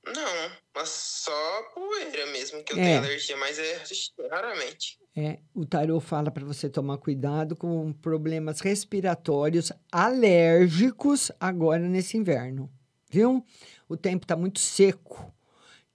[0.04, 2.82] Não, mas só poeira mesmo que eu é.
[2.82, 3.82] tenho alergia, mas é
[4.30, 4.98] raramente.
[5.16, 12.70] É, o tarô fala para você tomar cuidado com problemas respiratórios alérgicos agora nesse inverno,
[13.08, 13.42] viu?
[13.88, 15.32] O tempo está muito seco.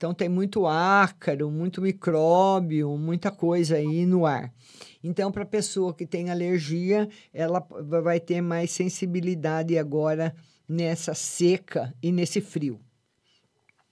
[0.04, 4.54] Então tem muito ácaro, muito micróbio, muita coisa aí no ar.
[5.02, 7.66] Então, para a pessoa que tem alergia, ela
[8.02, 10.36] vai ter mais sensibilidade agora
[10.68, 12.82] nessa seca e nesse frio.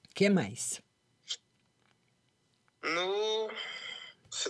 [0.04, 0.82] O que mais?
[2.84, 3.50] No,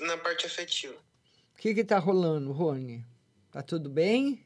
[0.07, 0.95] na parte afetiva.
[0.95, 3.05] O que que tá rolando, Rony?
[3.51, 4.43] Tá tudo bem?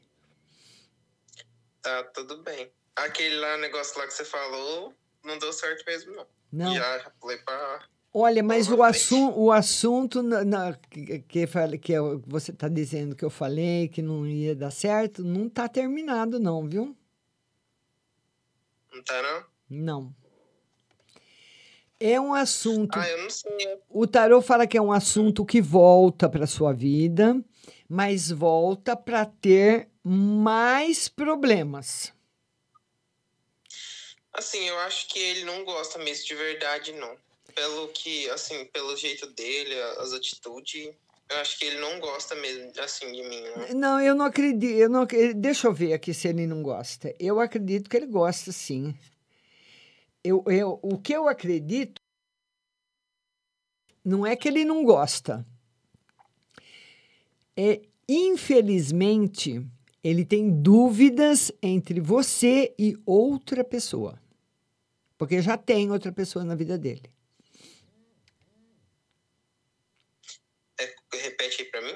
[1.80, 2.70] Tá tudo bem.
[2.94, 4.92] Aquele lá, negócio lá que você falou,
[5.24, 6.35] não deu certo mesmo, não.
[6.52, 6.74] Não.
[8.18, 11.46] Olha, mas o, assu o assunto na, na, que, que,
[12.26, 16.66] você está dizendo que eu falei que não ia dar certo, não está terminado, não,
[16.66, 16.96] viu?
[18.90, 19.44] Não tá, não?
[19.68, 20.14] Não.
[22.00, 22.98] É um assunto.
[22.98, 23.78] Ah, eu não sei.
[23.90, 27.38] O tarô fala que é um assunto que volta para sua vida,
[27.86, 32.15] mas volta para ter mais problemas.
[34.36, 37.16] Assim, eu acho que ele não gosta mesmo de verdade, não.
[37.54, 40.94] Pelo que, assim, pelo jeito dele, as atitudes,
[41.30, 43.40] eu acho que ele não gosta mesmo, assim, de mim.
[43.40, 43.74] Né?
[43.74, 44.76] Não, eu não acredito.
[44.76, 47.14] Eu não, deixa eu ver aqui se ele não gosta.
[47.18, 48.94] Eu acredito que ele gosta, sim.
[50.22, 52.00] Eu, eu, o que eu acredito
[54.04, 55.46] não é que ele não gosta.
[57.56, 59.66] É, infelizmente,
[60.04, 64.20] ele tem dúvidas entre você e outra pessoa.
[65.18, 67.10] Porque já tem outra pessoa na vida dele.
[70.78, 71.94] É, repete aí para mim.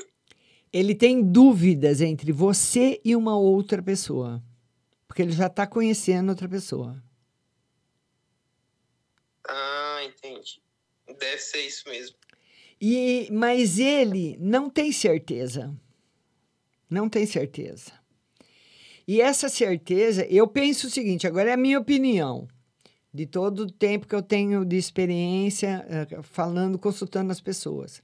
[0.72, 4.42] Ele tem dúvidas entre você e uma outra pessoa.
[5.06, 7.02] Porque ele já está conhecendo outra pessoa.
[9.46, 10.62] Ah, entendi.
[11.06, 12.16] Deve ser isso mesmo.
[12.80, 15.76] E, mas ele não tem certeza.
[16.88, 17.92] Não tem certeza.
[19.06, 22.48] E essa certeza, eu penso o seguinte, agora é a minha opinião
[23.12, 25.84] de todo o tempo que eu tenho de experiência
[26.18, 28.02] uh, falando, consultando as pessoas.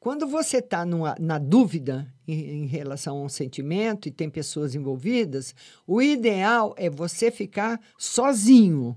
[0.00, 5.54] Quando você está na dúvida em, em, relação a um sentimento e tem pessoas envolvidas,
[5.86, 8.96] o ideal é você ficar sozinho.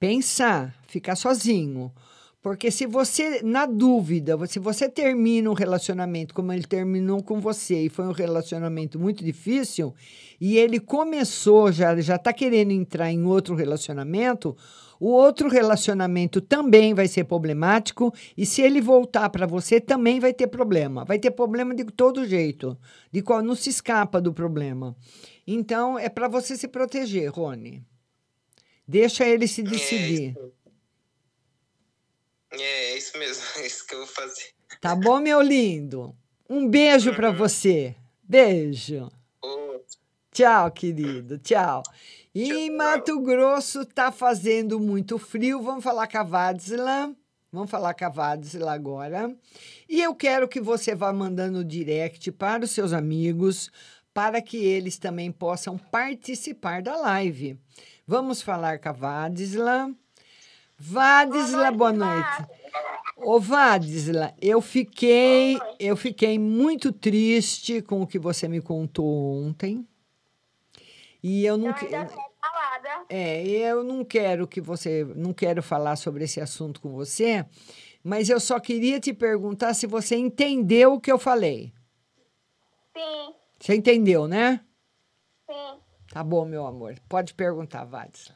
[0.00, 1.92] Pensar, ficar sozinho.
[2.46, 7.86] Porque se você, na dúvida, se você termina um relacionamento como ele terminou com você
[7.86, 9.92] e foi um relacionamento muito difícil,
[10.40, 14.56] e ele começou, já já está querendo entrar em outro relacionamento,
[15.00, 20.32] o outro relacionamento também vai ser problemático, e se ele voltar para você, também vai
[20.32, 21.04] ter problema.
[21.04, 22.78] Vai ter problema de todo jeito,
[23.10, 24.94] de qual não se escapa do problema.
[25.44, 27.82] Então, é para você se proteger, Rony.
[28.86, 30.36] Deixa ele se decidir.
[30.38, 30.65] É
[32.62, 34.50] é, é isso mesmo, é isso que eu vou fazer.
[34.80, 36.14] Tá bom, meu lindo?
[36.48, 37.36] Um beijo para uhum.
[37.36, 37.94] você.
[38.22, 39.08] Beijo.
[40.32, 41.38] Tchau, querido.
[41.38, 41.82] Tchau.
[42.34, 45.62] E Mato Grosso tá fazendo muito frio.
[45.62, 47.16] Vamos falar com a Vadzila.
[47.50, 49.34] Vamos falar com a Vadzila agora.
[49.88, 53.70] E eu quero que você vá mandando direct para os seus amigos,
[54.12, 57.58] para que eles também possam participar da live.
[58.06, 59.90] Vamos falar com a Vadzila.
[60.78, 62.46] Vadisla, boa noite.
[63.16, 69.86] Ô, Vadisla, eu fiquei, eu fiquei muito triste com o que você me contou ontem.
[71.22, 72.10] E eu não quero.
[73.08, 77.44] É, eu não quero que você, não quero falar sobre esse assunto com você,
[78.04, 81.72] mas eu só queria te perguntar se você entendeu o que eu falei.
[82.96, 84.60] Sim, Você entendeu, né?
[85.50, 85.78] sim.
[86.12, 86.94] Tá bom, meu amor.
[87.08, 88.32] Pode perguntar, Vadis.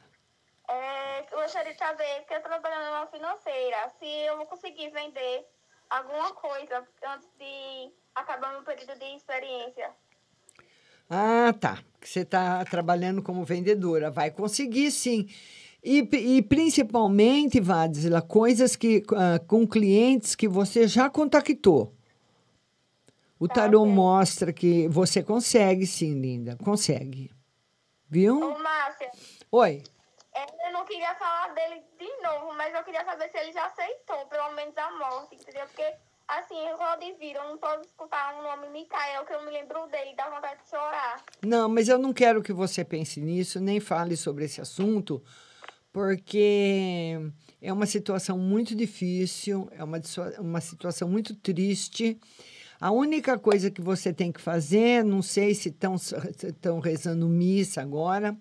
[1.41, 5.43] Eu gostaria de saber, que eu trabalhando numa financeira, se eu vou conseguir vender
[5.89, 9.89] alguma coisa antes de acabar meu período de experiência.
[11.09, 11.79] Ah, tá.
[11.99, 14.11] Você está trabalhando como vendedora.
[14.11, 15.27] Vai conseguir, sim.
[15.83, 21.91] E, e principalmente, Vadisla, coisas que ah, com clientes que você já contactou.
[23.39, 26.55] O tarô mostra que você consegue, sim, linda.
[26.63, 27.31] Consegue.
[28.07, 28.39] Viu?
[28.39, 29.09] Ô, Márcia,
[29.51, 29.83] Oi.
[30.65, 34.25] Eu não queria falar dele de novo, mas eu queria saber se ele já aceitou,
[34.27, 35.65] pelo menos a morte, entendeu?
[35.65, 35.93] Porque,
[36.27, 40.15] assim, Roda vira, eu não posso escutar o nome Micael, que eu me lembro dele,
[40.15, 41.21] dá vontade de chorar.
[41.41, 45.21] Não, mas eu não quero que você pense nisso, nem fale sobre esse assunto,
[45.91, 47.19] porque
[47.61, 50.01] é uma situação muito difícil, é uma,
[50.39, 52.17] uma situação muito triste.
[52.79, 58.35] A única coisa que você tem que fazer, não sei se estão rezando missa agora,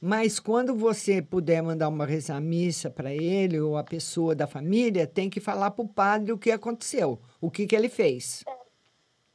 [0.00, 5.06] mas quando você puder mandar uma rezar missa para ele ou a pessoa da família,
[5.06, 8.42] tem que falar para o padre o que aconteceu, o que, que ele fez.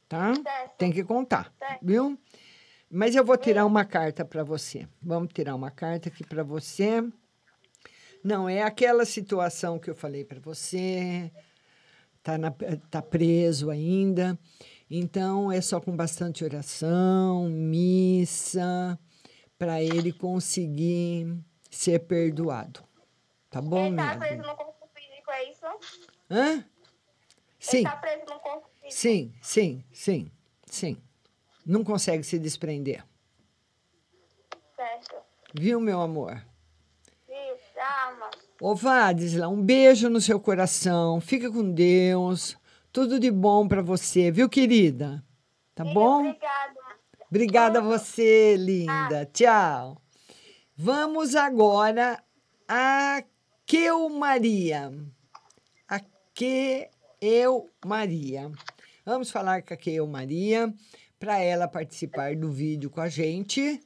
[0.08, 0.32] Tá?
[0.76, 2.18] Tem que contar, viu?
[2.90, 4.88] Mas eu vou tirar uma carta para você.
[5.02, 7.02] Vamos tirar uma carta aqui para você.
[8.22, 11.30] Não, é aquela situação que eu falei para você.
[12.22, 12.52] Tá, na,
[12.90, 14.36] tá preso ainda.
[14.90, 18.98] Então, é só com bastante oração, missa,
[19.58, 21.36] para ele conseguir
[21.70, 22.80] ser perdoado.
[23.50, 25.66] Tá bom, ele tá preso no corpo físico, é isso?
[26.30, 26.64] Hã?
[27.58, 27.76] Sim.
[27.78, 29.00] Ele tá preso no corpo físico.
[29.00, 30.30] Sim, sim, sim,
[30.66, 31.02] sim.
[31.64, 33.04] Não consegue se desprender.
[34.76, 35.16] Certo.
[35.54, 36.44] Viu, meu amor?
[37.28, 38.30] Isso, calma.
[38.60, 41.20] Ô, Vadisla, um beijo no seu coração.
[41.20, 42.56] Fica com Deus.
[42.92, 45.24] Tudo de bom para você, viu, querida?
[45.74, 46.28] Tá bom?
[46.28, 46.85] Obrigada.
[47.28, 49.28] Obrigada a você, linda.
[49.32, 50.00] Tchau.
[50.76, 52.22] Vamos agora
[52.68, 53.22] a
[53.64, 54.92] Queu Maria.
[55.88, 56.00] A
[56.32, 58.50] Queu Maria.
[59.04, 60.72] Vamos falar com a Queu Maria
[61.18, 63.80] para ela participar do vídeo com a gente.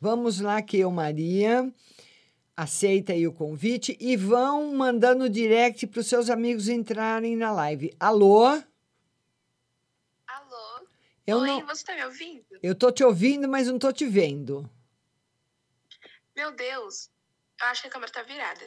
[0.00, 1.72] Vamos lá, Queu Maria.
[2.54, 7.94] Aceita aí o convite e vão mandando direct para os seus amigos entrarem na live.
[7.98, 8.60] Alô?
[11.26, 12.44] Eu Oi, não- você tá me ouvindo?
[12.62, 14.68] Eu tô te ouvindo, mas não tô te vendo.
[16.34, 17.10] Meu Deus,
[17.60, 18.66] eu acho que a câmera tá virada.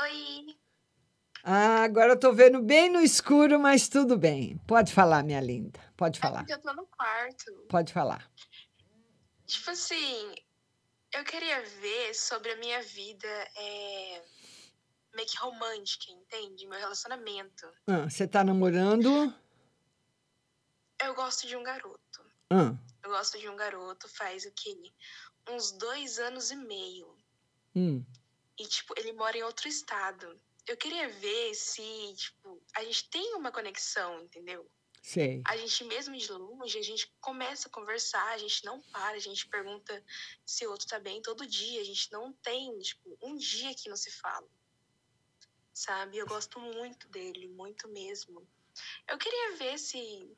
[0.00, 0.46] Oi,
[1.48, 4.58] Ah, agora eu tô vendo bem no escuro, mas tudo bem.
[4.66, 5.78] Pode falar, minha linda.
[5.96, 6.44] Pode falar.
[6.48, 7.52] eu tô no quarto.
[7.68, 8.28] Pode falar.
[9.46, 10.34] Tipo assim,
[11.14, 14.24] eu queria ver sobre a minha vida é,
[15.14, 16.66] meio que romântica, entende?
[16.66, 17.66] Meu relacionamento.
[17.86, 19.32] Ah, Você tá namorando?
[21.02, 22.24] Eu gosto de um garoto.
[22.50, 24.92] Ah, Eu gosto de um garoto faz o quê?
[25.48, 27.16] Uns dois anos e meio.
[27.74, 28.04] hum.
[28.58, 30.40] E, tipo, ele mora em outro estado.
[30.66, 31.82] Eu queria ver se,
[32.16, 34.66] tipo, a gente tem uma conexão, entendeu?
[35.02, 35.42] Sei.
[35.46, 39.20] A gente, mesmo de longe, a gente começa a conversar, a gente não para, a
[39.20, 40.02] gente pergunta
[40.44, 41.82] se o outro tá bem todo dia.
[41.82, 44.48] A gente não tem, tipo, um dia que não se fala.
[45.74, 46.16] Sabe?
[46.16, 48.48] Eu gosto muito dele, muito mesmo.
[49.06, 50.34] Eu queria ver se,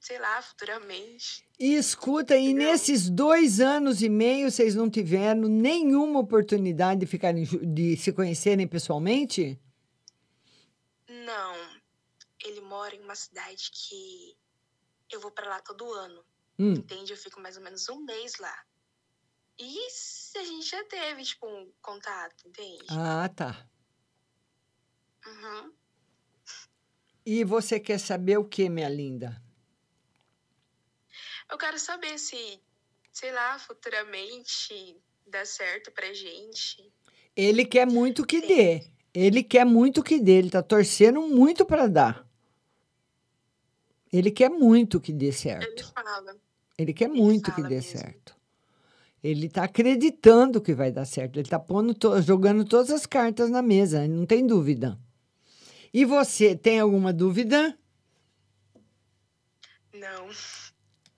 [0.00, 1.46] sei lá, futuramente.
[1.58, 7.44] E escuta, e nesses dois anos e meio vocês não tiveram nenhuma oportunidade de ficarem
[7.44, 9.60] de se conhecerem pessoalmente?
[11.08, 11.78] Não.
[12.44, 14.36] Ele mora em uma cidade que
[15.10, 16.24] eu vou pra lá todo ano.
[16.58, 16.72] Hum.
[16.72, 17.12] Entende?
[17.12, 18.64] Eu fico mais ou menos um mês lá.
[19.58, 19.76] E
[20.36, 22.86] a gente já teve, tipo, um contato, entende?
[22.90, 23.68] Ah, tá.
[25.26, 25.72] Uhum.
[27.26, 29.42] E você quer saber o que, minha linda?
[31.50, 32.60] Eu quero saber se,
[33.12, 34.96] sei lá, futuramente
[35.26, 36.90] dá certo pra gente.
[37.34, 38.84] Ele quer muito que dê.
[39.14, 40.32] Ele quer muito que dê.
[40.32, 42.28] Ele tá torcendo muito para dar.
[44.12, 45.64] Ele quer muito que dê certo.
[45.70, 46.36] Ele fala.
[46.76, 48.36] Ele quer muito que dê certo.
[49.22, 51.36] Ele está acreditando que vai dar certo.
[51.36, 51.58] Ele está
[51.98, 54.98] to- jogando todas as cartas na mesa, não tem dúvida.
[55.92, 57.76] E você, tem alguma dúvida?
[59.92, 60.28] Não.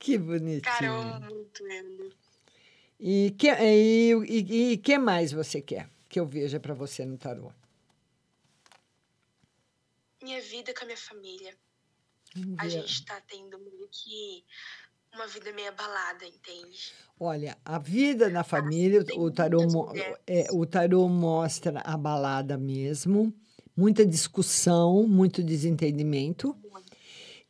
[0.00, 0.62] Que bonitinho.
[0.62, 2.12] Cara, eu amo muito ele.
[2.98, 7.16] E que, e, e, e que mais você quer que eu veja para você no
[7.16, 7.52] tarô?
[10.22, 11.54] Minha vida com a minha família.
[12.34, 14.44] Vamos A gente tá tendo meio que
[15.14, 16.92] uma vida meio abalada, entende?
[17.18, 19.60] Olha, a vida na família, o tarô,
[20.26, 23.34] é, o tarô mostra a balada mesmo,
[23.76, 26.56] muita discussão, muito desentendimento.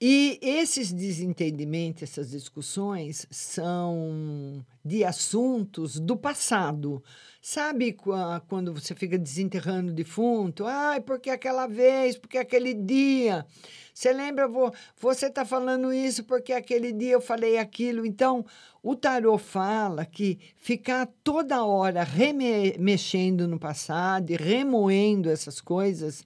[0.02, 7.04] E esses desentendimentos, essas discussões, são de assuntos do passado.
[7.42, 10.64] Sabe qua- quando você fica desenterrando o defunto?
[10.64, 13.44] Ai, porque aquela vez, porque aquele dia.
[13.92, 18.06] Você lembra, vo- você está falando isso porque aquele dia eu falei aquilo.
[18.06, 18.42] Então,
[18.82, 26.24] o tarô fala que ficar toda hora remexendo no passado e remoendo essas coisas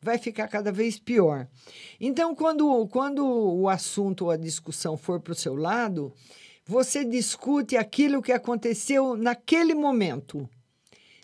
[0.00, 1.48] vai ficar cada vez pior.
[2.00, 6.12] Então, quando, quando o assunto ou a discussão for para o seu lado,
[6.64, 10.48] você discute aquilo que aconteceu naquele momento.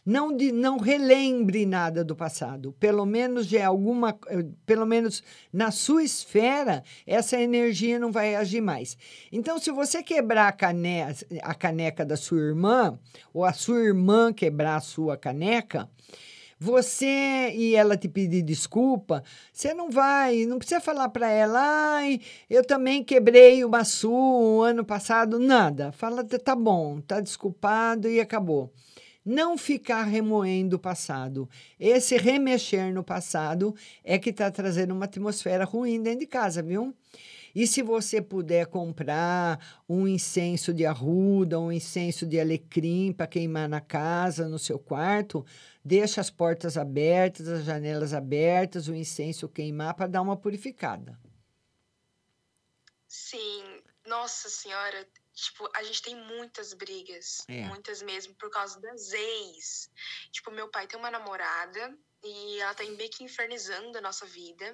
[0.04, 2.72] Não, de, não relembre nada do passado.
[2.80, 4.18] Pelo menos é alguma,
[4.66, 8.96] pelo menos na sua esfera, essa energia não vai agir mais.
[9.30, 11.02] Então, se você quebrar a, cane,
[11.40, 12.98] a caneca da sua irmã,
[13.32, 15.88] ou a sua irmã quebrar a sua caneca,
[16.62, 22.20] você e ela te pedir desculpa, você não vai, não precisa falar para ela, ai,
[22.48, 25.90] eu também quebrei sua um ano passado, nada.
[25.90, 28.72] Fala, tá bom, tá desculpado e acabou.
[29.24, 31.48] Não ficar remoendo o passado.
[31.80, 36.94] Esse remexer no passado é que está trazendo uma atmosfera ruim dentro de casa, viu?
[37.54, 39.58] E se você puder comprar
[39.88, 45.44] um incenso de arruda, um incenso de alecrim para queimar na casa, no seu quarto,
[45.84, 51.18] deixa as portas abertas, as janelas abertas, o incenso queimar para dar uma purificada.
[53.06, 57.66] Sim, nossa senhora, tipo, a gente tem muitas brigas, É.
[57.66, 59.90] muitas mesmo, por causa das ex.
[60.30, 64.72] Tipo, meu pai tem uma namorada e ela tá meio que infernizando a nossa vida,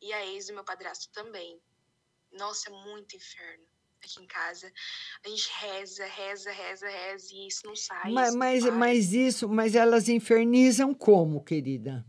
[0.00, 1.60] e a ex do meu padrasto também.
[2.32, 3.71] Nossa, é muito inferno
[4.06, 4.72] aqui em casa.
[5.24, 8.10] A gente reza, reza, reza, reza, e isso não sai.
[8.10, 12.06] Mas, isso mas, mas isso, mas elas infernizam como, querida?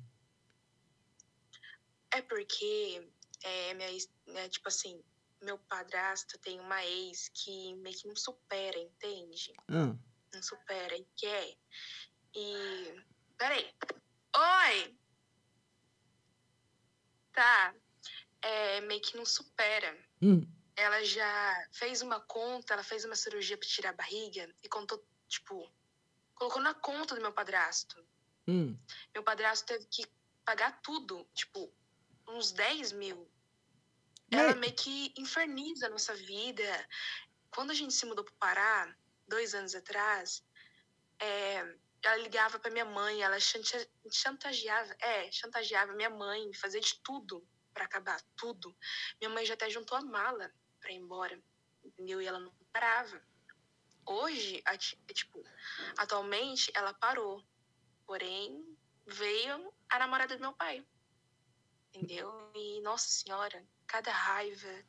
[2.12, 3.10] É porque,
[3.44, 3.90] é, minha
[4.28, 5.02] né, tipo assim,
[5.42, 9.54] meu padrasto tem uma ex que meio que não supera, entende?
[9.68, 9.96] Ah,
[10.34, 11.56] Não supera e quer.
[12.36, 13.04] E.
[13.38, 13.70] Peraí.
[14.36, 14.96] Oi!
[17.34, 17.76] Tá.
[18.42, 19.98] É, meio que não supera.
[20.22, 24.68] hum, Ela já fez uma conta, ela fez uma cirurgia pra tirar a barriga e
[24.68, 25.72] contou, tipo,
[26.36, 28.04] colocou na conta do meu padrasto.
[28.48, 28.78] hum.
[29.14, 30.06] Meu padrasto teve que
[30.44, 31.72] pagar tudo, tipo,
[32.28, 33.30] uns 10 mil.
[34.32, 36.90] Ela meio que inferniza a nossa vida.
[37.52, 38.96] Quando a gente se mudou pro Pará,
[39.28, 40.44] dois anos atrás,
[41.20, 43.38] é, ela ligava pra minha mãe, ela
[44.12, 48.76] chantageava, é, chantageava minha mãe, fazia de tudo pra acabar, tudo.
[49.22, 50.52] Minha mãe já até juntou a mala
[50.84, 51.42] pra ir embora,
[51.84, 52.22] entendeu?
[52.22, 53.20] E ela não parava.
[54.06, 55.42] Hoje, a ti- tipo,
[55.98, 57.42] atualmente ela parou.
[58.06, 58.78] Porém,
[59.08, 60.86] veio a namorada do meu pai.
[61.94, 62.30] Entendeu?
[62.54, 64.84] E, nossa senhora, cada raiva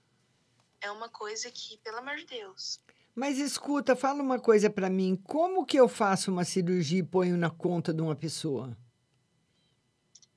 [0.80, 2.80] é uma coisa que, pelo amor de Deus.
[3.14, 5.14] Mas escuta, fala uma coisa para mim.
[5.14, 8.76] Como que eu faço uma cirurgia e ponho na conta de uma pessoa?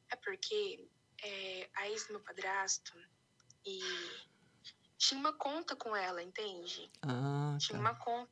[0.09, 0.87] É porque
[1.23, 2.93] é, a ex do meu padrasto
[3.65, 3.79] e
[4.97, 6.89] tinha uma conta com ela, entende?
[7.01, 7.81] Ah, Tinha tá.
[7.81, 8.29] uma conta.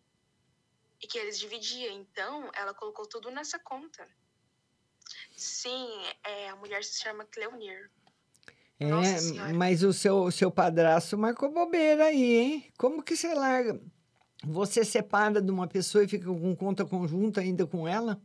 [1.02, 1.94] E que eles dividiam.
[1.94, 4.08] Então, ela colocou tudo nessa conta.
[5.36, 5.88] Sim,
[6.24, 7.92] é, a mulher se chama Cleonir.
[8.80, 12.74] É, mas o seu, seu padrasto marcou bobeira aí, hein?
[12.78, 13.82] Como que você larga?
[14.44, 18.22] Você separa de uma pessoa e fica com conta conjunta ainda com ela?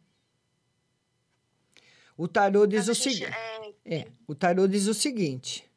[2.17, 3.25] O tarô diz Mas o seguinte.
[3.25, 5.70] é, É, o tarô diz o seguinte: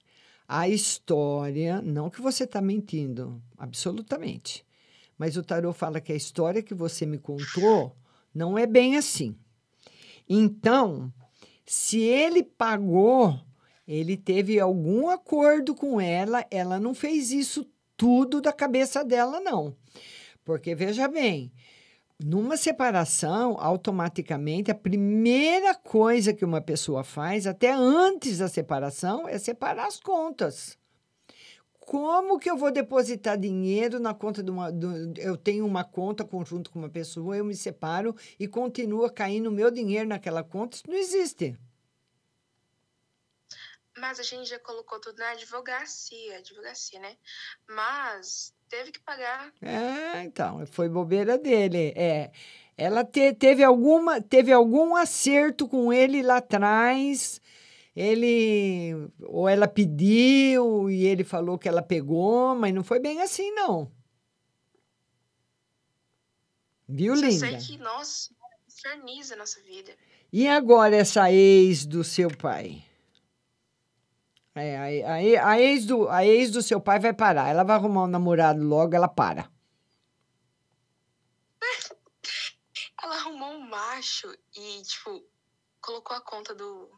[0.48, 4.66] a história, não que você está mentindo, absolutamente.
[5.18, 7.96] Mas o tarô fala que a história que você me contou
[8.34, 9.36] não é bem assim.
[10.28, 11.14] Então,
[11.66, 13.40] se ele pagou,
[13.88, 19.76] ele teve algum acordo com ela, ela não fez isso tudo da cabeça dela, não.
[20.44, 21.52] Porque veja bem,
[22.24, 29.38] numa separação, automaticamente, a primeira coisa que uma pessoa faz, até antes da separação, é
[29.38, 30.78] separar as contas.
[31.80, 34.72] Como que eu vou depositar dinheiro na conta de uma.
[34.72, 39.52] do- eu tenho uma conta conjunto com uma pessoa, eu me separo e continua caindo
[39.52, 40.78] meu dinheiro naquela conta?
[40.78, 41.58] Isso não existe.
[43.98, 47.18] Mas a gente já colocou tudo na advocacia, advocacia, né?
[47.68, 49.54] Mas teve que pagar.
[49.62, 51.94] É, então, foi bobeira dele.
[51.96, 52.32] É,
[52.76, 57.40] ela te- teve alguma, teve algum acerto com ele lá atrás.
[57.96, 63.52] Ele ou ela pediu e ele falou que ela pegou, mas não foi bem assim,
[63.52, 63.92] não.
[66.90, 67.32] Viu, linda?
[67.32, 67.78] sei que,
[68.68, 69.92] inferniza a nossa vida.
[70.32, 72.84] E agora essa ex do seu pai?
[74.56, 77.50] É, a, a, a, ex do, a ex do seu pai vai parar.
[77.50, 79.50] Ela vai arrumar um namorado logo, ela para.
[83.04, 85.22] Ela arrumou um macho e, tipo,
[85.82, 86.90] colocou a conta do,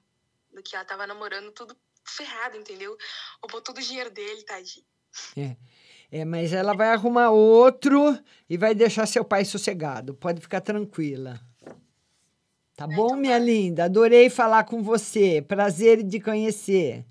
[0.53, 1.75] do que ela tava namorando tudo
[2.05, 2.95] ferrado, entendeu?
[3.41, 4.85] Roubou todo o dinheiro dele, tadinho.
[5.35, 5.57] É.
[6.11, 8.17] É, mas ela vai arrumar outro
[8.49, 10.13] e vai deixar seu pai sossegado.
[10.13, 11.41] Pode ficar tranquila.
[12.75, 13.85] Tá bom, minha linda?
[13.85, 15.41] Adorei falar com você.
[15.41, 17.05] Prazer de conhecer.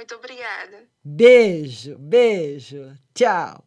[0.00, 0.84] Muito obrigada.
[1.04, 2.96] Beijo, beijo.
[3.14, 3.62] Tchau.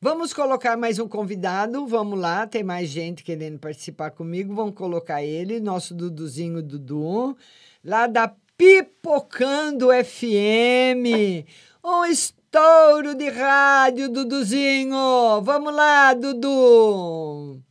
[0.00, 1.86] Vamos colocar mais um convidado.
[1.86, 4.52] Vamos lá, tem mais gente querendo participar comigo.
[4.52, 7.36] Vamos colocar ele, nosso Duduzinho Dudu,
[7.84, 11.46] lá da Pipocando FM.
[11.84, 15.40] Um estouro de rádio, Duduzinho.
[15.40, 17.62] Vamos lá, Dudu.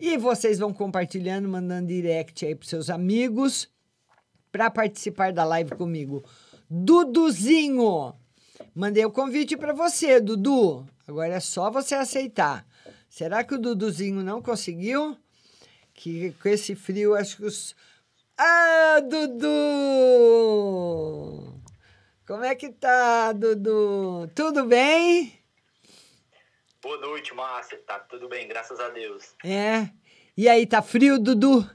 [0.00, 3.72] E vocês vão compartilhando, mandando direct aí para seus amigos
[4.50, 6.24] para participar da live comigo.
[6.76, 8.12] Duduzinho,
[8.74, 10.84] mandei o convite para você, Dudu.
[11.06, 12.66] Agora é só você aceitar.
[13.08, 15.16] Será que o Duduzinho não conseguiu?
[15.94, 17.76] Que com esse frio, acho que os.
[18.36, 19.54] Ah, Dudu!
[22.26, 24.28] Como é que tá, Dudu?
[24.34, 25.32] Tudo bem?
[26.82, 27.78] Boa noite, Márcia.
[27.86, 29.36] Tá tudo bem, graças a Deus.
[29.44, 29.88] É.
[30.36, 31.70] E aí, tá frio, Dudu?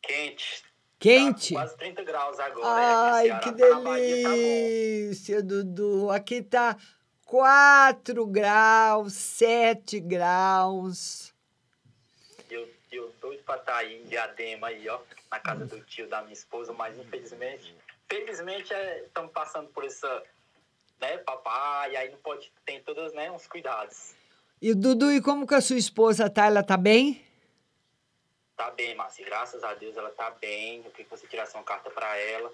[0.00, 0.67] Quente.
[0.98, 1.54] Quente?
[1.54, 3.12] Tá quase 30 graus agora.
[3.12, 6.10] Ai, é, que tá Bahia, tá delícia, Dudu.
[6.10, 6.76] Aqui tá
[7.24, 11.32] 4 graus, 7 graus.
[12.50, 14.98] Eu, eu doido pra estar tá aí em Diadema aí, ó,
[15.30, 17.74] na casa do tio da minha esposa, mas infelizmente,
[18.08, 18.72] felizmente
[19.04, 20.22] estamos é, passando por essa,
[21.00, 24.14] né, papai, aí não pode, tem todos, né, uns cuidados.
[24.60, 26.46] E Dudu, e como que a sua esposa tá?
[26.46, 27.27] Ela tá bem?
[28.58, 30.78] Tá bem, Márcia, graças a Deus ela tá bem.
[30.78, 32.52] Eu queria que você tirasse uma carta para ela,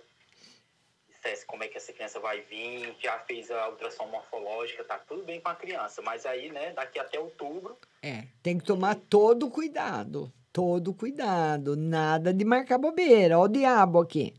[1.08, 5.24] dissesse como é que essa criança vai vir, já fez a ultrassom morfológica, tá tudo
[5.24, 7.78] bem com a criança, mas aí, né, daqui até outubro.
[8.02, 13.98] É, tem que tomar todo cuidado, todo cuidado, nada de marcar bobeira, ó o diabo
[13.98, 14.34] aqui.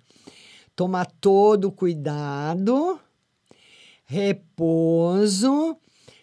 [0.76, 3.02] Tomar todo cuidado,
[4.06, 5.76] repouso,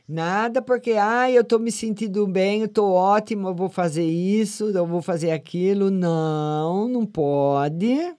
[0.08, 4.70] Nada porque, ah, eu tô me sentindo bem, eu tô ótimo, eu vou fazer isso,
[4.70, 5.90] eu vou fazer aquilo.
[5.90, 8.14] Não, não pode.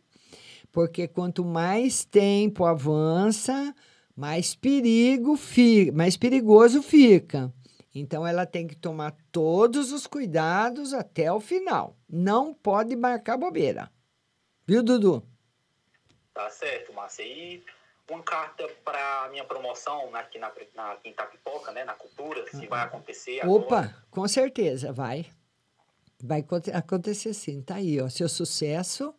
[0.71, 3.75] Porque quanto mais tempo avança,
[4.15, 7.53] mais perigo fica, mais perigoso fica.
[7.93, 11.95] Então ela tem que tomar todos os cuidados até o final.
[12.09, 13.91] Não pode marcar bobeira.
[14.65, 15.23] Viu, Dudu?
[16.33, 17.23] Tá certo, Márcia.
[17.23, 17.63] E
[18.13, 22.83] uma carta para minha promoção aqui na, na Quinta Pipoca, né, na cultura, se vai
[22.83, 23.95] acontecer Opa, agora.
[24.11, 25.25] com certeza, vai.
[26.23, 29.13] Vai acontecer sim, tá aí, ó, seu sucesso.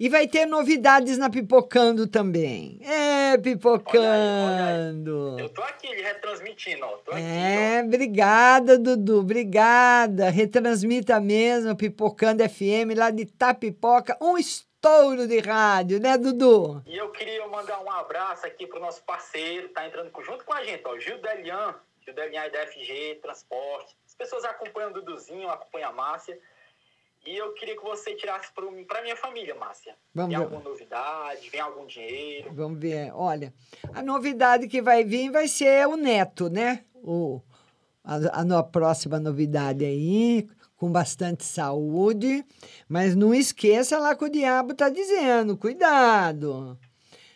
[0.00, 2.78] E vai ter novidades na Pipocando também.
[2.84, 3.98] É, Pipocando.
[3.98, 5.42] Olha aí, olha aí.
[5.42, 6.96] Eu tô aqui retransmitindo, ó.
[6.98, 7.84] Tô aqui, é, ó.
[7.84, 10.30] obrigada, Dudu, obrigada.
[10.30, 14.16] Retransmita mesmo, Pipocando FM, lá de Tapipoca.
[14.20, 14.38] Um
[14.78, 16.82] estouro de rádio, né, Dudu?
[16.86, 20.64] E eu queria mandar um abraço aqui pro nosso parceiro, tá entrando junto com a
[20.64, 21.74] gente, ó, Gil Delian,
[22.04, 23.96] Gil Delian é da FG, Transporte.
[24.06, 26.38] As pessoas acompanham o Duduzinho, acompanham a Márcia.
[27.26, 29.96] E eu queria que você tirasse para minha família, Márcia.
[30.14, 30.44] Vamos Tem ver.
[30.44, 31.50] alguma novidade?
[31.50, 32.50] Vem algum dinheiro?
[32.54, 33.12] Vamos ver.
[33.12, 33.52] Olha,
[33.92, 36.84] a novidade que vai vir vai ser o neto, né?
[36.94, 37.42] O,
[38.04, 40.48] a, a, a próxima novidade aí,
[40.78, 42.44] com bastante saúde,
[42.88, 46.78] mas não esqueça lá que o diabo está dizendo, cuidado.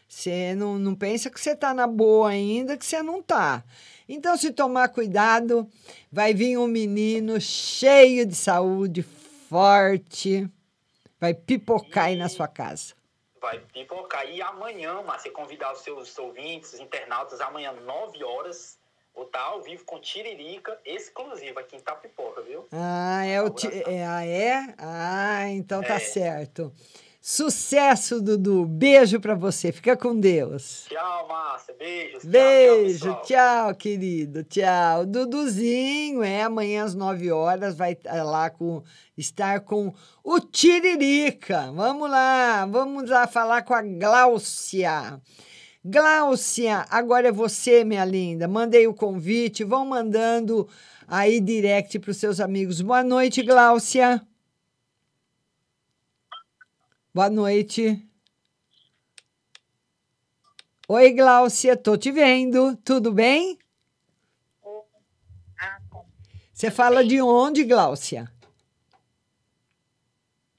[0.09, 3.65] Você não, não pensa que você está na boa ainda, que você não está.
[4.09, 5.69] Então, se tomar cuidado,
[6.11, 10.49] vai vir um menino cheio de saúde, forte,
[11.19, 12.95] vai pipocar aí na sua casa.
[13.41, 14.25] Vai pipocar.
[14.31, 18.79] E amanhã, Márcia, convidar os seus ouvintes, os internautas, amanhã, 9 horas,
[19.15, 22.67] Vou estar ao vivo com Tiririca, exclusiva aqui em Tapipoca, viu?
[22.73, 23.69] Ah, é o ti...
[23.69, 24.75] é, ah, é?
[24.79, 25.99] Ah, então tá é.
[25.99, 26.73] certo.
[27.25, 28.67] Sucesso, Dudu.
[28.67, 29.71] Beijo para você.
[29.71, 30.87] Fica com Deus.
[30.89, 31.73] Tchau, Márcia.
[31.79, 32.25] Beijos.
[32.25, 32.99] Beijo.
[32.99, 34.43] Tchau, tchau, tchau, querido.
[34.43, 35.07] Tchau.
[35.07, 38.83] Duduzinho, é amanhã às 9 horas vai lá com
[39.17, 39.95] estar com
[40.25, 41.71] o Tiririca.
[41.73, 42.67] Vamos lá.
[42.67, 45.21] Vamos lá falar com a Gláucia.
[45.85, 48.47] Gláucia, agora é você, minha linda.
[48.47, 50.69] Mandei o convite, vão mandando
[51.09, 52.81] aí direct para os seus amigos.
[52.81, 54.25] Boa noite, Gláucia.
[57.13, 58.01] Boa noite.
[60.87, 62.77] Oi, Gláucia, tô te vendo.
[62.85, 63.59] Tudo bem?
[66.53, 68.31] Você fala de onde, Gláucia?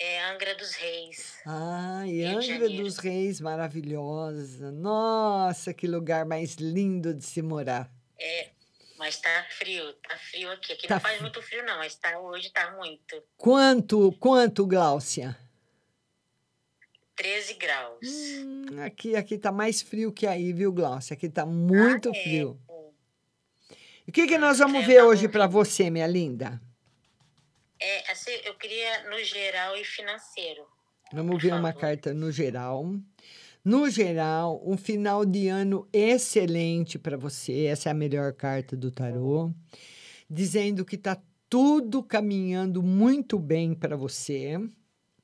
[0.06, 1.38] É Angra dos Reis.
[1.46, 4.70] Ah, e Rio Angra dos Reis, maravilhosa.
[4.70, 7.90] Nossa, que lugar mais lindo de se morar.
[8.20, 8.50] É,
[8.98, 10.74] mas tá frio, tá frio aqui.
[10.74, 11.24] Aqui Tá não faz frio.
[11.24, 13.24] muito frio, não, mas tá, hoje tá muito.
[13.38, 15.38] Quanto, quanto, Gláucia?
[17.16, 18.06] 13 graus.
[18.06, 21.14] Hum, aqui, aqui tá mais frio que aí, viu, Gláucia?
[21.14, 22.24] Aqui tá muito é?
[22.24, 22.60] frio.
[24.06, 26.62] E o que, que nós vamos ver hoje para você, minha linda?
[27.86, 30.64] É, assim, eu queria no geral e financeiro.
[31.12, 32.96] Vamos ver uma carta no geral.
[33.62, 37.66] No geral, um final de ano excelente para você.
[37.66, 39.52] Essa é a melhor carta do tarô.
[40.30, 44.58] Dizendo que está tudo caminhando muito bem para você.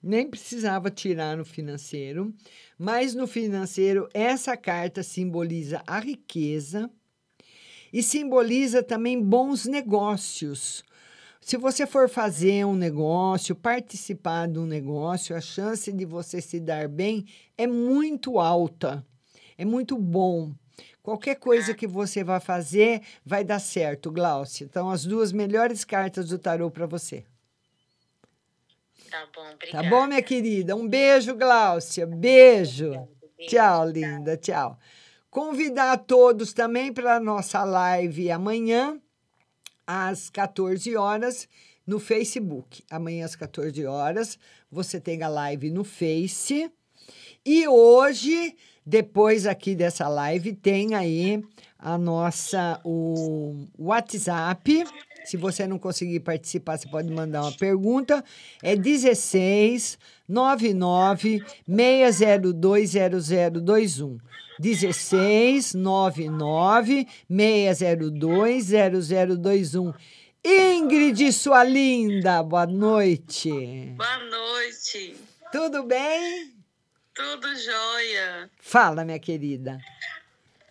[0.03, 2.35] Nem precisava tirar no financeiro.
[2.77, 6.91] Mas no financeiro, essa carta simboliza a riqueza
[7.93, 10.83] e simboliza também bons negócios.
[11.41, 16.59] Se você for fazer um negócio, participar de um negócio, a chance de você se
[16.59, 17.25] dar bem
[17.57, 19.05] é muito alta,
[19.57, 20.51] é muito bom.
[21.01, 24.65] Qualquer coisa que você vai fazer vai dar certo, Glaucia.
[24.65, 27.23] Então, as duas melhores cartas do tarô para você.
[29.09, 29.89] Tá bom, Tá obrigada.
[29.89, 30.75] bom, minha querida?
[30.75, 32.05] Um beijo, Gláucia.
[32.05, 33.07] Beijo.
[33.47, 34.37] Tchau, linda.
[34.37, 34.77] Tchau.
[35.31, 38.99] Convidar a todos também para a nossa live amanhã,
[39.91, 41.49] às 14 horas,
[41.85, 42.83] no Facebook.
[42.91, 44.37] Amanhã, às 14 horas,
[44.71, 46.71] você tem a live no Face.
[47.43, 51.43] E hoje, depois aqui dessa live, tem aí
[51.79, 54.83] a nossa o WhatsApp.
[55.25, 58.23] Se você não conseguir participar, você pode mandar uma pergunta.
[58.61, 62.93] É 16 99 602
[64.59, 64.59] 0021.
[64.59, 68.67] 16 99 602
[69.07, 69.93] 0021.
[70.43, 73.49] Ingrid, sua linda, boa noite.
[73.95, 75.15] Boa noite.
[75.51, 76.53] Tudo bem?
[77.13, 78.49] Tudo jóia.
[78.59, 79.79] Fala, minha querida.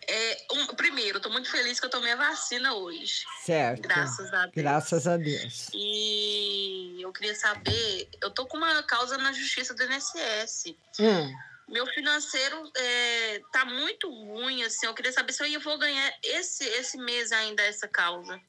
[0.07, 3.25] É, um, primeiro, estou muito feliz que eu tomei a vacina hoje.
[3.43, 3.83] Certo.
[3.83, 4.55] Graças a Deus.
[4.55, 5.69] Graças a Deus.
[5.71, 10.75] E eu queria saber, eu tô com uma causa na justiça do INSS.
[10.99, 11.31] Hum.
[11.71, 14.87] Meu financeiro é, tá muito ruim, assim.
[14.87, 18.39] Eu queria saber se eu vou ganhar esse, esse mês ainda essa causa.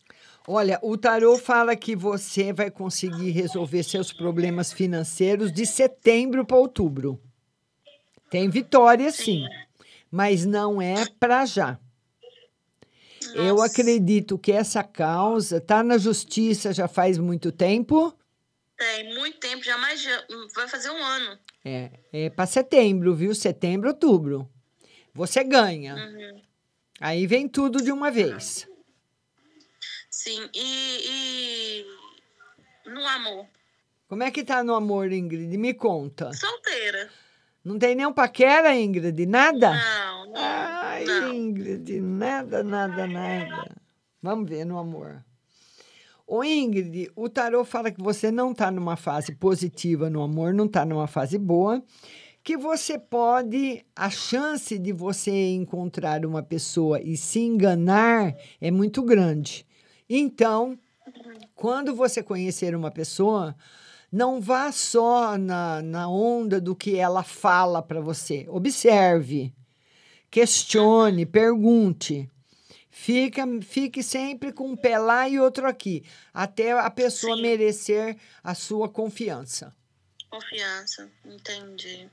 [0.48, 6.56] Olha, o tarô fala que você vai conseguir resolver seus problemas financeiros de setembro para
[6.56, 7.20] outubro.
[8.30, 9.44] Tem vitória, sim,
[10.10, 11.78] mas não é para já.
[13.34, 18.16] Eu acredito que essa causa está na justiça já faz muito tempo.
[18.76, 20.08] Tem muito tempo, já mais de,
[20.54, 21.38] vai fazer um ano.
[21.64, 23.34] É, é para setembro, viu?
[23.34, 24.48] Setembro, outubro.
[25.14, 25.94] Você ganha.
[25.94, 26.42] Uhum.
[27.00, 28.66] Aí vem tudo de uma vez.
[30.10, 31.84] Sim, e,
[32.84, 33.46] e no amor?
[34.08, 35.56] Como é que tá no amor, Ingrid?
[35.56, 36.32] Me conta.
[36.32, 37.08] Solteira.
[37.64, 39.24] Não tem nenhum paquera, Ingrid?
[39.26, 39.72] Nada?
[39.72, 40.36] Não, não.
[40.36, 43.76] Ai, Ingrid, nada, nada, nada.
[44.22, 45.24] Vamos ver no amor.
[46.32, 50.66] Ô, Ingrid, o tarô fala que você não está numa fase positiva no amor, não
[50.66, 51.82] está numa fase boa,
[52.44, 59.02] que você pode, a chance de você encontrar uma pessoa e se enganar é muito
[59.02, 59.66] grande.
[60.08, 60.78] Então,
[61.56, 63.56] quando você conhecer uma pessoa,
[64.12, 68.46] não vá só na, na onda do que ela fala para você.
[68.48, 69.52] Observe,
[70.30, 72.30] questione, pergunte.
[72.90, 78.54] Fica, fique sempre com um pé lá e outro aqui, até a pessoa merecer a
[78.54, 79.74] sua confiança.
[80.28, 82.08] Confiança, entendi.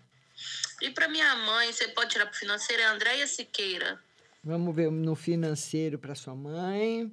[0.82, 4.00] E para minha mãe, você pode tirar para financeiro, é Andréia Siqueira.
[4.44, 7.12] Vamos ver no financeiro para sua mãe.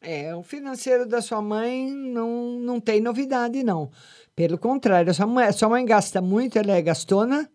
[0.00, 3.90] É, o financeiro da sua mãe não, não tem novidade, não.
[4.36, 7.50] Pelo contrário, sua mãe, a sua mãe gasta muito, ela é gastona.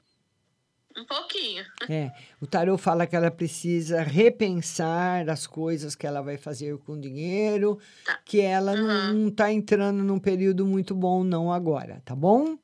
[0.95, 1.65] Um pouquinho.
[1.89, 6.93] É, o tarô fala que ela precisa repensar as coisas que ela vai fazer com
[6.93, 7.79] o dinheiro,
[8.23, 12.57] que ela não, não tá entrando num período muito bom não agora, tá bom?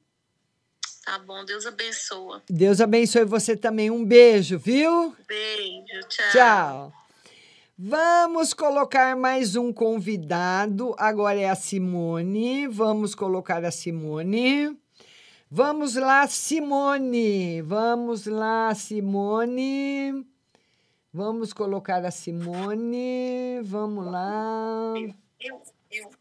[1.03, 2.43] Tá bom, Deus abençoa.
[2.47, 3.89] Deus abençoe você também.
[3.89, 5.15] Um beijo, viu?
[5.27, 6.32] Beijo, tchau.
[6.32, 6.93] Tchau.
[7.75, 10.93] Vamos colocar mais um convidado.
[10.99, 12.67] Agora é a Simone.
[12.67, 14.77] Vamos colocar a Simone.
[15.52, 17.64] Vamos lá, Simone.
[17.64, 20.24] Vamos lá, Simone.
[21.12, 23.60] Vamos colocar a Simone.
[23.64, 24.93] Vamos lá.
[25.39, 26.12] Eu, eu.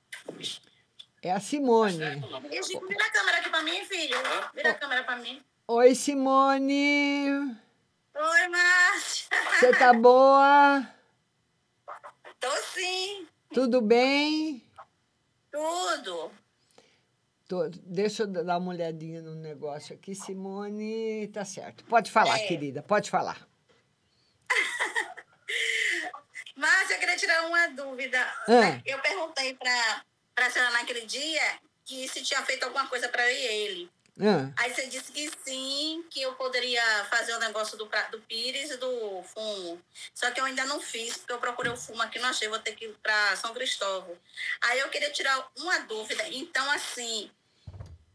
[1.20, 1.99] É a Simone.
[1.99, 4.16] Vira a câmera aqui pra mim, filho.
[4.55, 5.43] Vira a câmera pra mim.
[5.66, 7.55] Oi, Simone.
[8.14, 9.29] Oi, Márcia.
[9.61, 10.89] Você tá boa?
[12.41, 13.26] Tô sim.
[13.53, 14.64] Tudo bem?
[15.53, 16.31] Tudo.
[17.49, 21.28] Tô- deixa eu dar uma olhadinha no negócio aqui, Simone.
[21.28, 21.82] Tá certo.
[21.84, 22.46] Pode falar, É.
[22.46, 23.49] querida, pode falar.
[26.55, 28.20] Márcia, eu queria tirar uma dúvida.
[28.46, 28.61] Ah.
[28.61, 28.82] né?
[28.84, 30.03] Eu perguntei para
[30.36, 31.40] a senhora naquele dia
[31.84, 33.90] que se tinha feito alguma coisa para eu e ele.
[34.20, 38.68] Ah, Aí você disse que sim, que eu poderia fazer o negócio do, do pires
[38.72, 39.80] e do fumo.
[40.12, 42.59] Só que eu ainda não fiz, porque eu procurei o fumo aqui, não achei, vou
[42.59, 44.18] ter que ir para São Cristóvão.
[44.62, 46.26] Aí eu queria tirar uma dúvida.
[46.30, 47.30] Então, assim,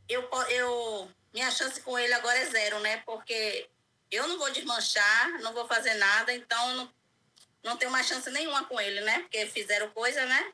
[0.09, 2.97] eu, eu minha chance com ele agora é zero, né?
[3.05, 3.67] Porque
[4.11, 6.89] eu não vou desmanchar, não vou fazer nada, então não,
[7.63, 9.19] não tenho mais chance nenhuma com ele, né?
[9.19, 10.51] Porque fizeram coisa, né?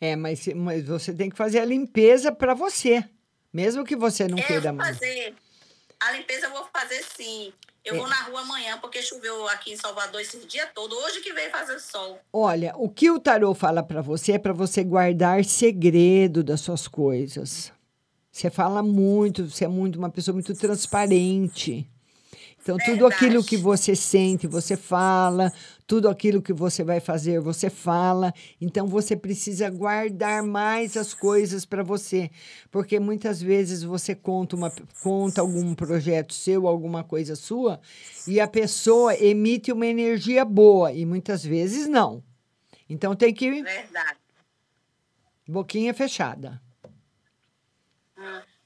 [0.00, 3.04] é, mas, mas você tem que fazer a limpeza para você.
[3.52, 4.96] Mesmo que você não eu queira vou mais.
[4.98, 5.34] fazer.
[6.00, 7.52] A limpeza eu vou fazer sim.
[7.84, 7.98] Eu É.
[7.98, 10.96] vou na rua amanhã, porque choveu aqui em Salvador esse dia todo.
[10.96, 12.18] Hoje que veio fazer sol.
[12.32, 16.88] Olha, o que o tarô fala para você é para você guardar segredo das suas
[16.88, 17.72] coisas.
[18.32, 21.86] Você fala muito, você é muito uma pessoa muito transparente.
[22.62, 25.52] Então, tudo aquilo que você sente, você fala,
[25.84, 28.32] tudo aquilo que você vai fazer, você fala.
[28.60, 32.30] Então, você precisa guardar mais as coisas para você,
[32.70, 34.72] porque muitas vezes você conta, uma,
[35.02, 37.80] conta algum projeto seu, alguma coisa sua,
[38.28, 42.22] e a pessoa emite uma energia boa, e muitas vezes não.
[42.88, 44.18] Então, tem que Verdade.
[45.48, 46.62] boquinha fechada.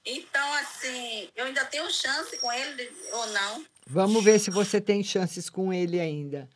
[0.05, 3.65] Então, assim, eu ainda tenho chance com ele ou não?
[3.87, 6.49] Vamos ver se você tem chances com ele ainda.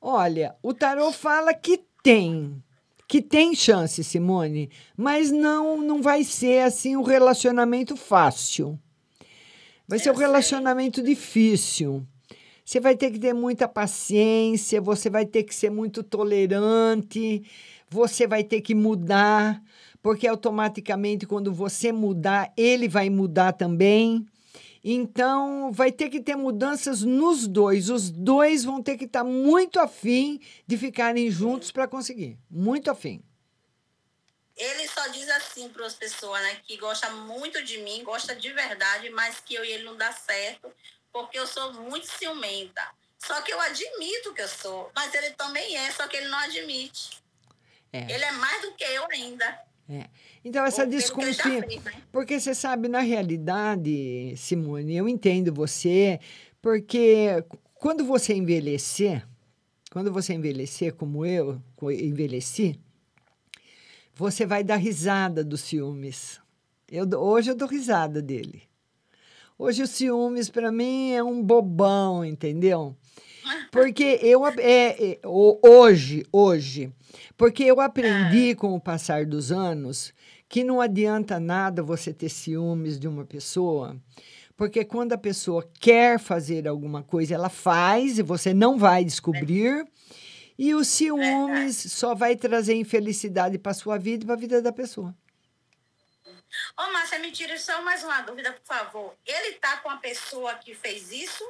[0.00, 2.62] Olha, o tarô fala que tem,
[3.08, 8.78] que tem chance, Simone, mas não não vai ser assim um relacionamento fácil.
[9.88, 12.06] Vai ser um relacionamento difícil.
[12.64, 17.42] Você vai ter que ter muita paciência, você vai ter que ser muito tolerante,
[17.90, 19.62] você vai ter que mudar,
[20.04, 24.26] porque automaticamente quando você mudar, ele vai mudar também.
[24.84, 27.88] Então, vai ter que ter mudanças nos dois.
[27.88, 32.38] Os dois vão ter que estar muito afim de ficarem juntos para conseguir.
[32.50, 33.24] Muito afim.
[34.54, 36.58] Ele só diz assim para as pessoas, né?
[36.66, 40.12] Que gosta muito de mim, gosta de verdade, mas que eu e ele não dá
[40.12, 40.70] certo,
[41.10, 42.86] porque eu sou muito ciumenta.
[43.18, 46.38] Só que eu admito que eu sou, mas ele também é, só que ele não
[46.40, 47.22] admite.
[47.90, 48.00] É.
[48.12, 49.64] Ele é mais do que eu ainda.
[49.88, 50.06] É.
[50.44, 51.66] Então, essa desconfiança.
[51.66, 52.02] né?
[52.10, 56.18] Porque você sabe, na realidade, Simone, eu entendo você,
[56.62, 59.26] porque quando você envelhecer,
[59.90, 62.80] quando você envelhecer como eu envelheci,
[64.14, 66.40] você vai dar risada dos ciúmes.
[66.90, 68.62] Eu, hoje eu dou risada dele.
[69.58, 72.96] Hoje o ciúmes, para mim, é um bobão, entendeu?
[73.70, 76.92] Porque eu é, é, hoje, hoje,
[77.36, 80.12] porque eu aprendi com o passar dos anos
[80.48, 83.96] que não adianta nada você ter ciúmes de uma pessoa,
[84.56, 89.84] porque quando a pessoa quer fazer alguma coisa, ela faz e você não vai descobrir.
[90.56, 94.72] E o ciúmes só vai trazer infelicidade para sua vida e para a vida da
[94.72, 95.12] pessoa.
[96.78, 99.16] Ô, Márcia, me tira só mais uma dúvida, por favor.
[99.26, 101.44] Ele tá com a pessoa que fez isso?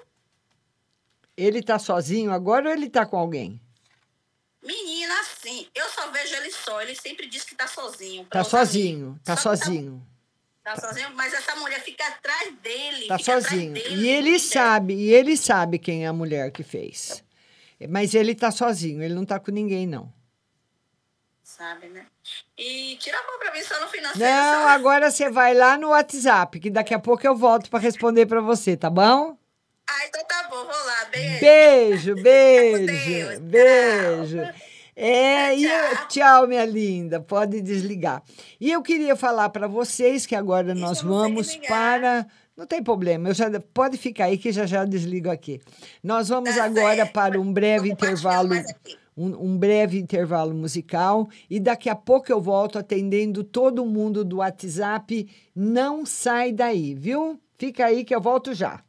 [1.37, 3.61] Ele tá sozinho agora ou ele tá com alguém?
[4.63, 5.67] Menina, sim.
[5.75, 6.81] Eu só vejo ele só.
[6.81, 8.25] Ele sempre diz que tá sozinho.
[8.27, 9.23] Tá sozinho, amigos.
[9.25, 10.07] tá Só que sozinho.
[10.63, 13.07] Tá sozinho, mas essa mulher fica atrás dele.
[13.07, 13.75] Tá sozinho.
[13.75, 17.23] dele, E ele sabe, e ele sabe quem é a mulher que fez.
[17.87, 20.11] Mas ele tá sozinho, ele não tá com ninguém, não.
[21.43, 22.07] Sabe, né?
[22.57, 24.25] E tira a mão pra mim só no financeiro.
[24.27, 24.69] Não, só.
[24.69, 28.41] agora você vai lá no WhatsApp, que daqui a pouco eu volto para responder para
[28.41, 29.37] você, tá bom?
[29.89, 31.05] Ah, então tá bom, vou lá.
[31.41, 32.15] Beijo.
[32.15, 34.39] Beijo, beijo, beijo.
[34.97, 37.21] É, e eu- tchau, minha linda.
[37.21, 38.23] Pode desligar.
[38.61, 42.27] E eu queria falar para vocês que agora nós vamos para.
[42.57, 45.61] Não tem problema, eu já pode ficar aí que já já desligo aqui.
[46.03, 48.51] Nós vamos agora para um breve intervalo,
[49.17, 54.37] um, um breve intervalo musical e daqui a pouco eu volto atendendo todo mundo do
[54.37, 55.29] WhatsApp.
[55.55, 57.41] Não sai daí, viu?
[57.59, 58.81] Fica aí que eu volto já.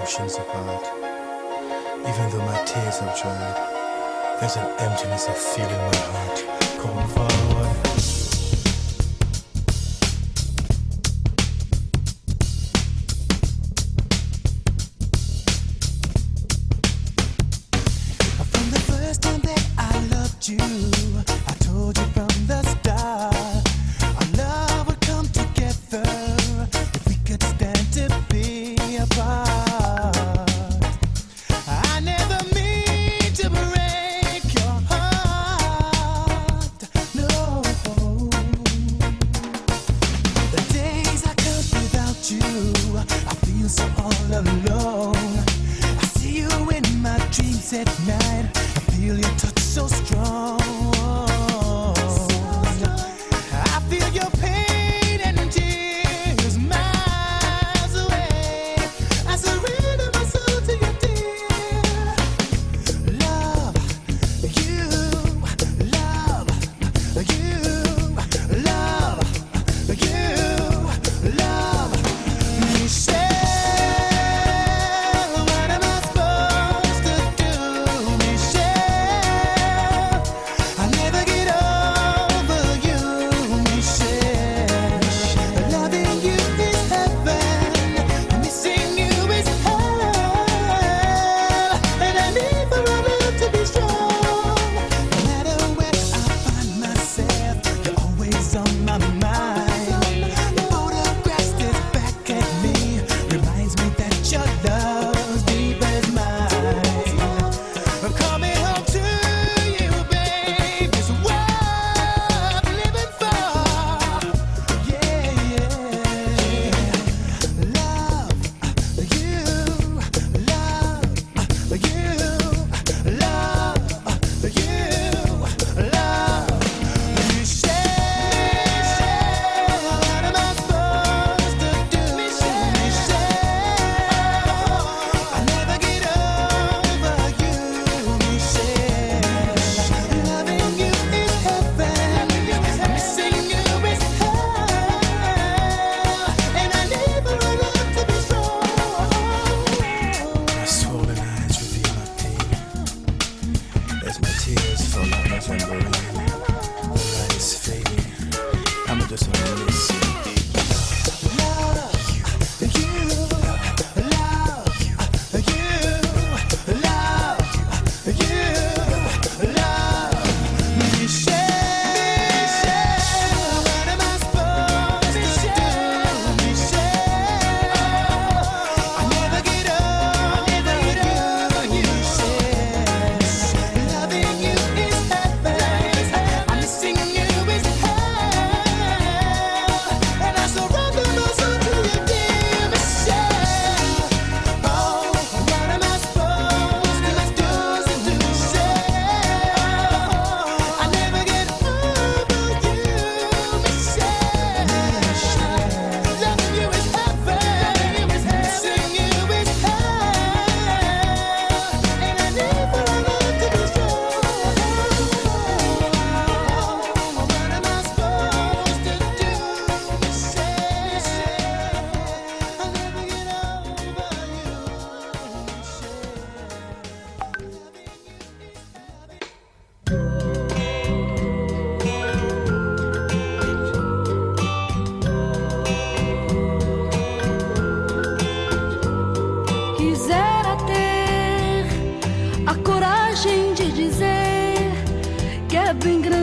[0.00, 0.86] Apart.
[2.08, 6.44] Even though my tears have dried, there's an emptiness I feel in my heart.
[6.80, 7.29] Come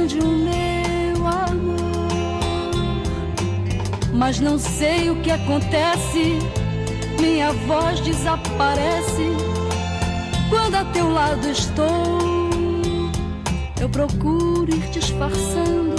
[0.08, 1.78] de o meu amor.
[4.14, 6.40] Mas não sei o que acontece,
[7.20, 9.36] minha voz desaparece
[10.50, 12.48] quando a teu lado estou.
[13.80, 15.96] Eu procuro ir disfarçando,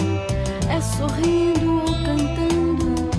[0.70, 3.10] é sorrindo ou cantando,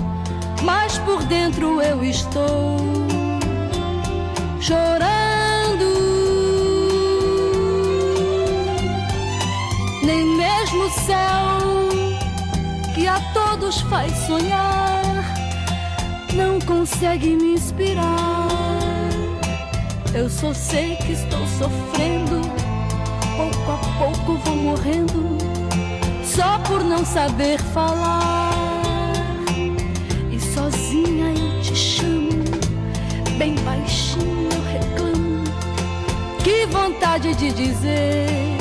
[0.64, 2.78] mas por dentro eu estou
[4.60, 5.29] chorando
[10.02, 11.90] nem mesmo o céu
[12.94, 15.00] que a todos faz sonhar
[16.34, 18.48] não consegue me inspirar.
[20.14, 22.40] Eu só sei que estou sofrendo,
[23.36, 25.38] pouco a pouco vou morrendo,
[26.24, 28.50] só por não saber falar.
[30.30, 32.42] E sozinha eu te chamo,
[33.38, 35.44] bem baixinho eu reclamo.
[36.42, 38.59] Que vontade de dizer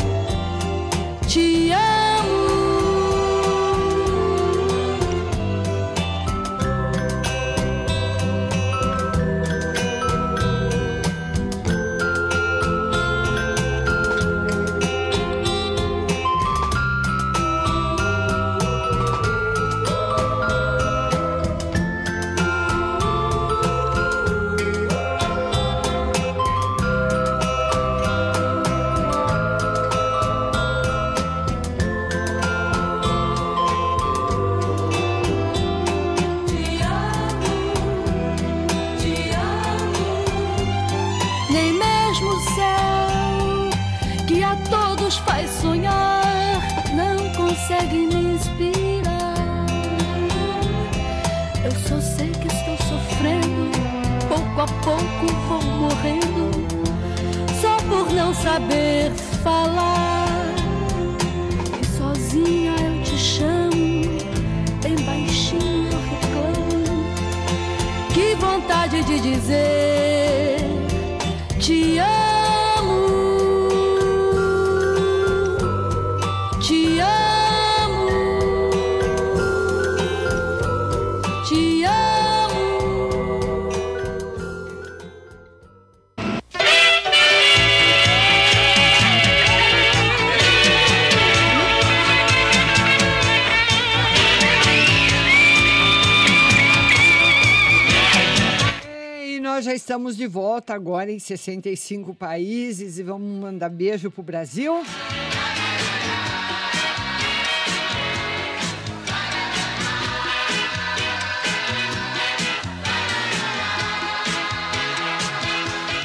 [100.10, 104.74] estamos de volta agora em 65 países e vamos mandar beijo pro Brasil.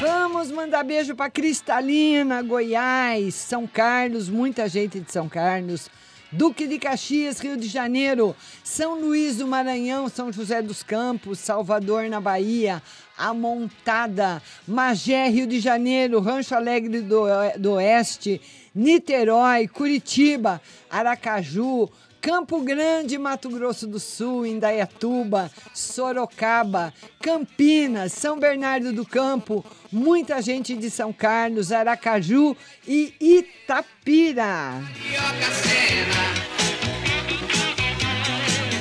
[0.01, 5.89] Vamos mandar beijo para Cristalina, Goiás, São Carlos, muita gente de São Carlos.
[6.37, 8.35] Duque de Caxias, Rio de Janeiro,
[8.65, 12.83] São Luís do Maranhão, São José dos Campos, Salvador, na Bahia,
[13.17, 18.41] Amontada, Magé, Rio de Janeiro, Rancho Alegre do, do Oeste,
[18.75, 21.89] Niterói, Curitiba, Aracaju,
[22.25, 26.91] Campo Grande, Mato Grosso do Sul, Indaiatuba, Sorocaba,
[27.21, 32.57] Campinas, São Bernardo do Campo, muita gente de São Carlos, Aracaju
[32.89, 34.83] e Itapira.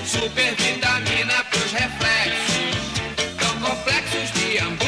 [0.06, 0.56] Super
[1.52, 2.64] pros reflexos,
[3.38, 4.82] tão complexos de ambos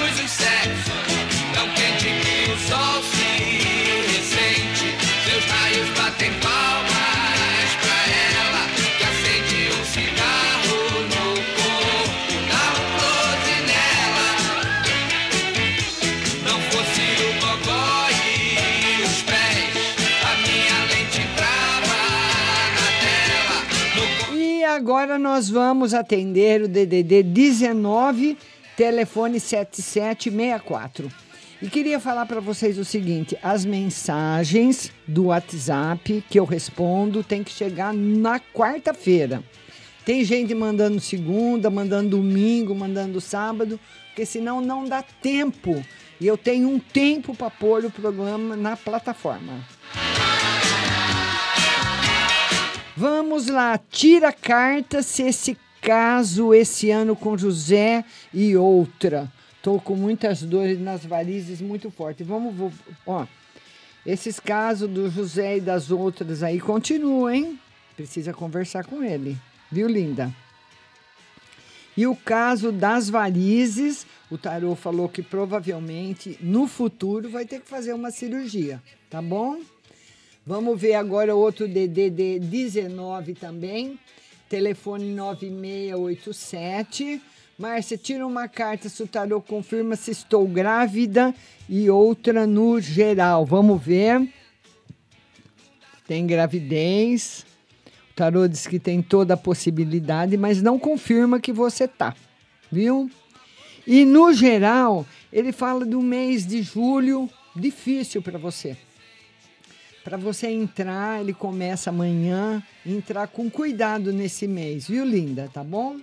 [24.75, 28.37] agora nós vamos atender o DDD 19,
[28.75, 31.09] telefone 7764.
[31.61, 37.41] E queria falar para vocês o seguinte: as mensagens do WhatsApp que eu respondo tem
[37.41, 39.41] que chegar na quarta-feira.
[40.03, 45.83] Tem gente mandando segunda, mandando domingo, mandando sábado, porque senão não dá tempo.
[46.19, 49.63] E eu tenho um tempo para pôr o programa na plataforma.
[52.95, 58.03] Vamos lá, tira carta se esse caso esse ano com José
[58.33, 59.31] e outra.
[59.61, 62.23] Tô com muitas dores nas varizes muito forte.
[62.23, 62.71] Vamos, vou-
[63.05, 63.25] ó.
[64.05, 67.59] Esses casos do José e das outras aí continuam, hein?
[67.97, 69.35] Precisa conversar com ele.
[69.71, 70.31] Viu, linda?
[71.97, 77.69] E o caso das varizes, o tarô falou que provavelmente no futuro vai ter que
[77.69, 79.59] fazer uma cirurgia, tá bom?
[80.47, 83.97] Vamos ver agora outro DDD 19 também.
[84.47, 87.19] Telefone 9687.
[87.57, 91.33] Márcia, tira uma carta se o tarô confirma se estou grávida
[91.67, 93.43] e outra no geral.
[93.43, 94.31] Vamos ver.
[96.07, 97.43] Tem gravidez.
[98.11, 102.13] O tarô diz que tem toda a possibilidade, mas não confirma que você tá.
[102.71, 103.09] Viu?
[103.87, 108.77] E no geral, ele fala do mês de julho difícil para você.
[110.05, 115.49] Para você entrar, ele começa amanhã, entrar com cuidado nesse mês, viu, linda?
[115.51, 115.97] Tá bom?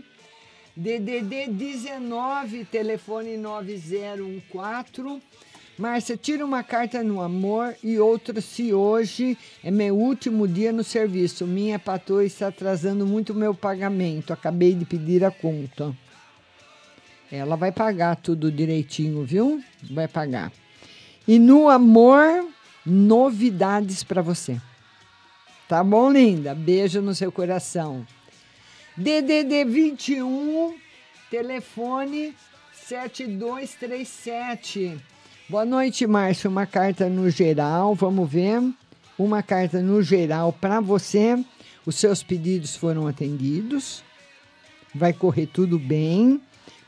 [0.77, 5.23] DDD 19, telefone 9014.
[5.79, 10.83] Márcia, tira uma carta no amor e outra se hoje é meu último dia no
[10.83, 11.47] serviço.
[11.47, 14.33] Minha patroa está atrasando muito meu pagamento.
[14.33, 15.97] Acabei de pedir a conta.
[17.31, 19.63] Ela vai pagar tudo direitinho, viu?
[19.89, 20.51] Vai pagar.
[21.27, 22.49] E no amor,
[22.85, 24.61] novidades para você.
[25.69, 26.55] Tá bom, linda?
[26.55, 28.07] Beijo no seu coração.
[28.97, 30.77] DDD 21,
[31.31, 32.35] telefone
[32.73, 35.01] 7237.
[35.49, 36.51] Boa noite, Márcio.
[36.51, 38.61] Uma carta no geral, vamos ver.
[39.19, 41.43] Uma carta no geral para você.
[41.87, 44.05] Os seus pedidos foram atendidos.
[44.95, 46.41] Vai correr tudo bem.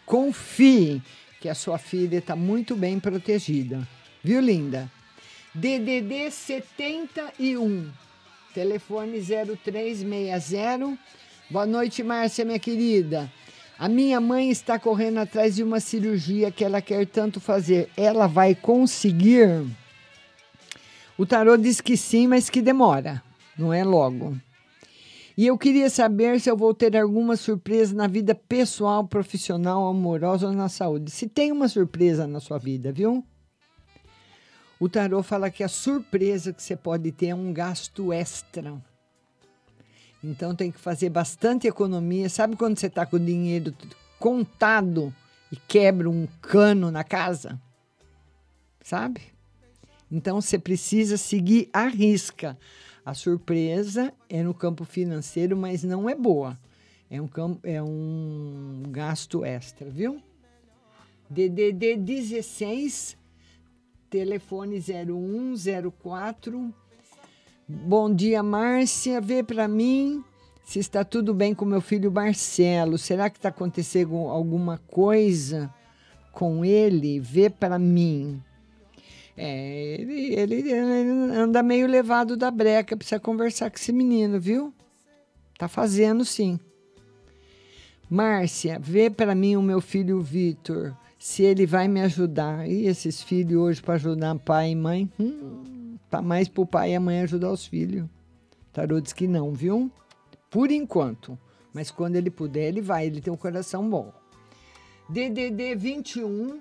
[0.04, 1.00] Confie
[1.40, 3.88] que a sua filha está muito bem protegida.
[4.22, 4.90] Viu, linda?
[5.56, 7.88] DDD 71,
[8.52, 10.98] telefone 0360.
[11.48, 13.30] Boa noite, Márcia, minha querida.
[13.78, 17.88] A minha mãe está correndo atrás de uma cirurgia que ela quer tanto fazer.
[17.96, 19.64] Ela vai conseguir?
[21.16, 23.22] O tarô diz que sim, mas que demora,
[23.56, 24.36] não é logo.
[25.38, 30.48] E eu queria saber se eu vou ter alguma surpresa na vida pessoal, profissional, amorosa
[30.48, 31.12] ou na saúde.
[31.12, 33.24] Se tem uma surpresa na sua vida, viu?
[34.84, 38.78] O tarô fala que a surpresa que você pode ter é um gasto extra.
[40.22, 42.28] Então tem que fazer bastante economia.
[42.28, 43.74] Sabe quando você está com o dinheiro
[44.18, 45.10] contado
[45.50, 47.58] e quebra um cano na casa?
[48.82, 49.22] Sabe?
[50.12, 52.54] Então você precisa seguir a risca.
[53.06, 56.58] A surpresa é no campo financeiro, mas não é boa.
[57.10, 60.22] É um, campo, é um gasto extra, viu?
[61.30, 63.23] DDD 16,
[64.14, 66.72] telefone 0104.
[67.66, 69.20] Bom dia, Márcia.
[69.20, 70.22] Vê para mim
[70.64, 72.96] se está tudo bem com meu filho Marcelo.
[72.96, 75.68] Será que está acontecendo alguma coisa
[76.30, 77.18] com ele?
[77.18, 78.40] Vê para mim.
[79.36, 84.72] É, ele, ele, ele anda meio levado da breca, precisa conversar com esse menino, viu?
[85.58, 86.60] Tá fazendo sim.
[88.08, 92.68] Márcia, vê para mim o meu filho Vitor, se ele vai me ajudar.
[92.68, 95.10] E esses filhos hoje para ajudar pai e mãe?
[95.18, 98.06] Hum, tá mais pro pai e a mãe ajudar os filhos.
[98.70, 99.90] Tarô diz que não, viu?
[100.50, 101.38] Por enquanto.
[101.72, 103.06] Mas quando ele puder, ele vai.
[103.06, 104.12] Ele tem um coração bom.
[105.08, 106.60] DDD 21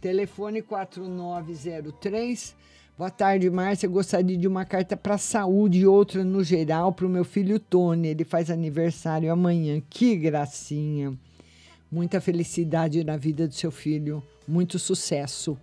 [0.00, 2.56] Telefone 4903.
[2.98, 3.88] Boa tarde, Márcia.
[3.88, 8.08] Gostaria de uma carta para saúde e outra no geral para o meu filho Tony.
[8.08, 9.80] Ele faz aniversário amanhã.
[9.88, 11.16] Que gracinha.
[11.94, 14.20] Muita felicidade na vida do seu filho.
[14.48, 15.56] Muito sucesso.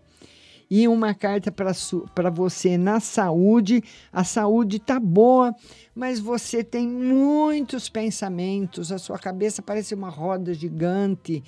[0.69, 3.83] E uma carta para você na saúde.
[4.13, 5.53] A saúde tá boa,
[5.93, 8.93] mas você tem muitos pensamentos.
[8.93, 11.43] A sua cabeça parece uma roda gigante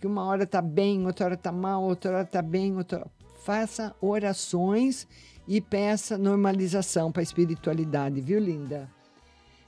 [0.00, 3.06] que uma hora tá bem, outra hora tá mal, outra hora tá bem, outra
[3.44, 5.06] faça orações
[5.46, 8.90] e peça normalização para a espiritualidade, viu, linda?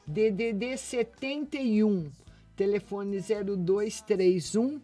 [0.07, 2.11] DDD 71,
[2.57, 4.81] telefone 0231.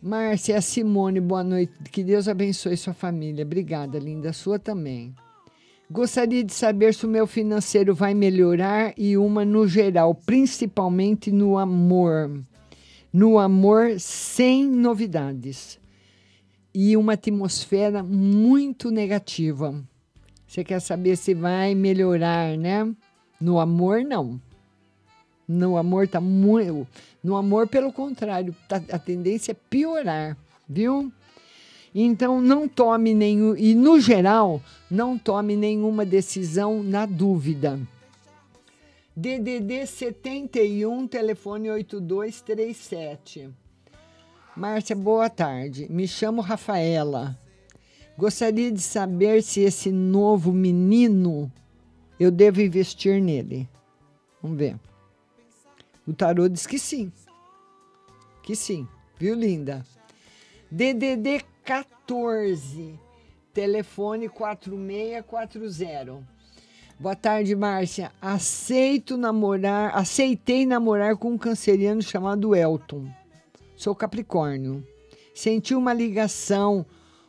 [0.00, 1.72] Márcia Simone, boa noite.
[1.90, 3.44] Que Deus abençoe sua família.
[3.44, 4.32] Obrigada, linda.
[4.32, 5.14] Sua também.
[5.90, 11.58] Gostaria de saber se o meu financeiro vai melhorar e uma no geral, principalmente no
[11.58, 12.30] amor
[13.16, 15.80] no amor sem novidades
[16.74, 19.82] e uma atmosfera muito negativa.
[20.46, 22.94] Você quer saber se vai melhorar, né?
[23.40, 24.38] No amor, não.
[25.48, 26.86] No amor tá muito.
[27.22, 30.36] No amor, pelo contrário, tá, a tendência é piorar,
[30.68, 31.12] viu?
[31.94, 33.56] Então, não tome nenhum.
[33.56, 34.60] E, no geral,
[34.90, 37.80] não tome nenhuma decisão na dúvida.
[39.16, 43.48] DDD 71, telefone 8237.
[44.54, 45.86] Márcia, boa tarde.
[45.90, 47.38] Me chamo Rafaela.
[48.18, 51.50] Gostaria de saber se esse novo menino
[52.20, 53.68] eu devo investir nele.
[54.42, 54.76] Vamos ver.
[56.06, 57.10] O tarô diz que sim.
[58.42, 58.86] Que sim.
[59.18, 59.84] Viu, linda?
[60.70, 62.98] DDD 14,
[63.52, 66.22] telefone 4640.
[66.98, 68.12] Boa tarde, Márcia.
[68.22, 73.06] Aceito namorar, aceitei namorar com um canceriano chamado Elton.
[73.76, 74.86] Sou Capricórnio.
[75.34, 76.86] Senti uma ligação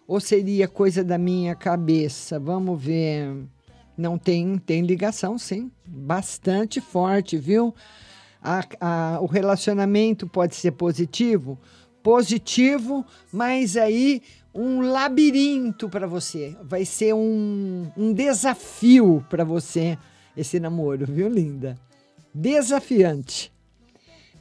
[0.07, 2.39] ou seria coisa da minha cabeça?
[2.39, 3.35] Vamos ver.
[3.97, 5.71] Não tem, tem ligação, sim.
[5.85, 7.73] Bastante forte, viu?
[8.47, 11.59] A, a, o relacionamento pode ser positivo?
[12.01, 14.23] Positivo, mas aí
[14.55, 16.55] um labirinto para você.
[16.63, 19.97] Vai ser um, um desafio para você
[20.37, 21.77] esse namoro, viu, linda?
[22.33, 23.51] Desafiante.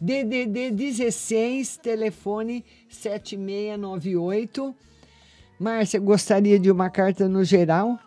[0.00, 4.72] DDD 16, telefone 7698.
[5.58, 7.98] Márcia, gostaria de uma carta no geral?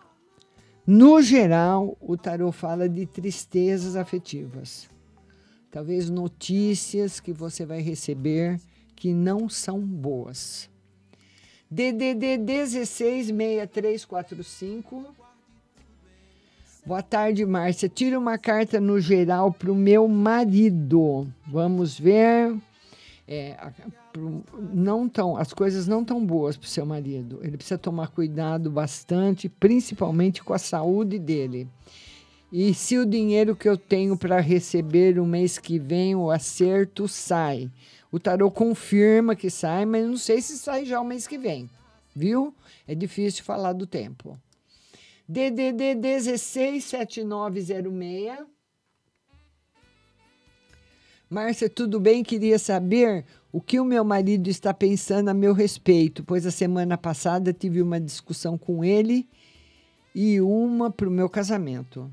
[0.87, 4.87] No geral, o tarô fala de tristezas afetivas.
[5.71, 8.59] Talvez notícias que você vai receber
[8.95, 10.67] que não são boas.
[11.69, 15.05] DDD 166345.
[16.83, 17.87] Boa tarde, Márcia.
[17.87, 21.31] Tira uma carta no geral para o meu marido.
[21.45, 22.57] Vamos ver.
[23.27, 23.55] É,
[24.73, 27.39] não tão, as coisas não tão boas para o seu marido.
[27.43, 31.67] Ele precisa tomar cuidado bastante, principalmente com a saúde dele.
[32.51, 37.07] E se o dinheiro que eu tenho para receber o mês que vem, o acerto
[37.07, 37.69] sai.
[38.11, 41.69] O tarô confirma que sai, mas não sei se sai já o mês que vem,
[42.15, 42.51] viu?
[42.87, 44.35] É difícil falar do tempo.
[45.27, 48.47] DDD 167906.
[51.29, 52.23] Márcia, tudo bem?
[52.23, 56.97] Queria saber o que o meu marido está pensando a meu respeito, pois a semana
[56.97, 59.29] passada tive uma discussão com ele
[60.15, 62.11] e uma para o meu casamento.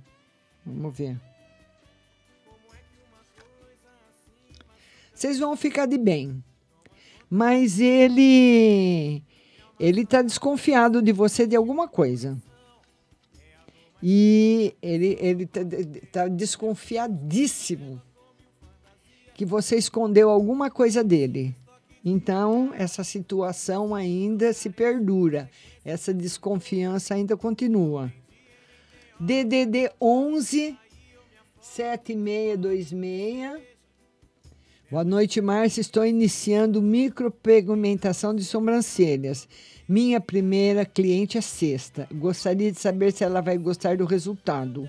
[0.67, 1.17] Vamos ver.
[5.15, 6.43] Vocês vão ficar de bem.
[7.31, 9.23] Mas ele
[9.79, 12.37] ele está desconfiado de você de alguma coisa.
[14.03, 15.61] E ele ele tá,
[16.13, 18.03] tá desconfiadíssimo
[19.35, 21.55] que você escondeu alguma coisa dele.
[22.05, 25.51] Então, essa situação ainda se perdura.
[25.85, 28.13] Essa desconfiança ainda continua.
[29.19, 30.79] DDD 11
[31.61, 33.77] 7626
[34.89, 35.81] Boa noite, Márcia.
[35.81, 39.49] Estou iniciando micropigmentação de sobrancelhas.
[39.89, 42.07] Minha primeira cliente é sexta.
[42.13, 44.89] Gostaria de saber se ela vai gostar do resultado.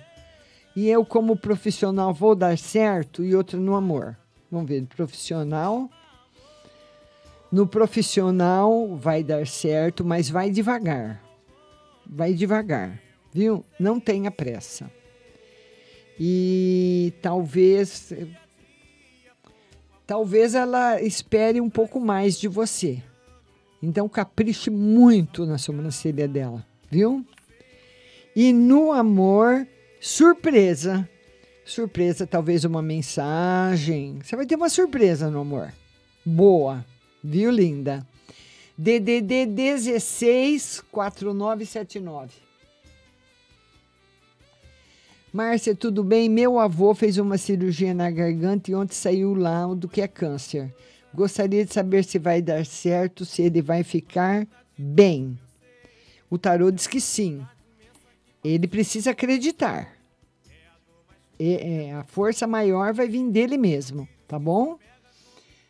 [0.76, 4.16] E eu, como profissional, vou dar certo e outra no amor.
[4.52, 5.90] Vamos ver, profissional.
[7.52, 11.24] No profissional vai dar certo, mas vai devagar.
[12.06, 13.02] Vai devagar,
[13.34, 13.64] viu?
[13.80, 14.90] Não tenha pressa.
[16.20, 18.14] E talvez
[20.06, 23.04] talvez ela espere um pouco mais de você.
[23.82, 27.24] Então capriche muito na sobrancelha dela, viu?
[28.36, 29.68] E no amor,
[30.00, 31.08] surpresa.
[31.66, 34.20] Surpresa, talvez uma mensagem.
[34.24, 35.74] Você vai ter uma surpresa no amor.
[36.26, 36.86] Boa,
[37.24, 38.06] viu, linda?
[38.78, 42.47] DDD 16 4979.
[45.34, 46.30] Márcia, tudo bem?
[46.30, 50.74] Meu avô fez uma cirurgia na garganta e ontem saiu o laudo que é câncer.
[51.14, 54.48] Gostaria de saber se vai dar certo, se ele vai ficar
[54.78, 55.38] bem.
[56.30, 57.46] O tarô diz que sim.
[58.44, 59.94] Ele precisa acreditar.
[61.38, 64.80] É, a força maior vai vir dele mesmo, tá bom?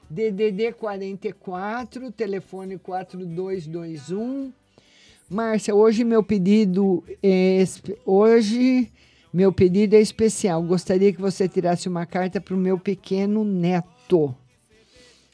[0.10, 4.54] DDD 44, telefone 4221.
[5.30, 7.64] Márcia, hoje meu pedido é
[8.06, 8.90] hoje
[9.34, 10.62] meu pedido é especial.
[10.64, 14.34] Gostaria que você tirasse uma carta para o meu pequeno neto.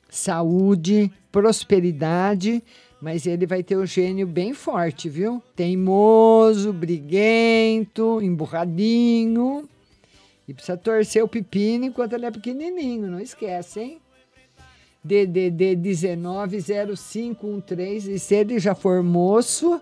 [0.10, 2.64] Saúde, prosperidade,
[3.02, 5.41] mas ele vai ter o gênio bem forte, viu?
[5.56, 9.68] Teimoso, briguento, emburradinho.
[10.48, 14.02] E precisa torcer o pepino enquanto ele é pequenininho, não esquece, hein?
[15.03, 18.14] DDD 190513.
[18.14, 19.82] E se ele já for moço,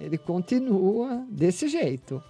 [0.00, 2.22] ele continua desse jeito.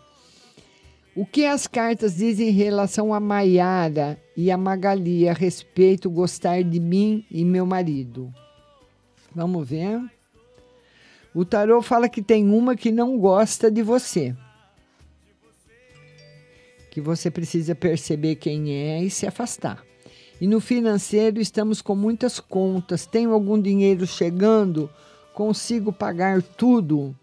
[1.15, 6.65] O que as cartas dizem em relação a Maiara e a Magali a respeito gostar
[6.65, 8.33] de mim e meu marido?
[9.35, 10.01] Vamos ver.
[11.35, 14.35] O tarô fala que tem uma que não gosta de você.
[16.91, 19.85] Que você precisa perceber quem é e se afastar.
[20.41, 23.05] E no financeiro estamos com muitas contas.
[23.05, 24.89] Tenho algum dinheiro chegando?
[25.35, 27.15] Consigo pagar tudo?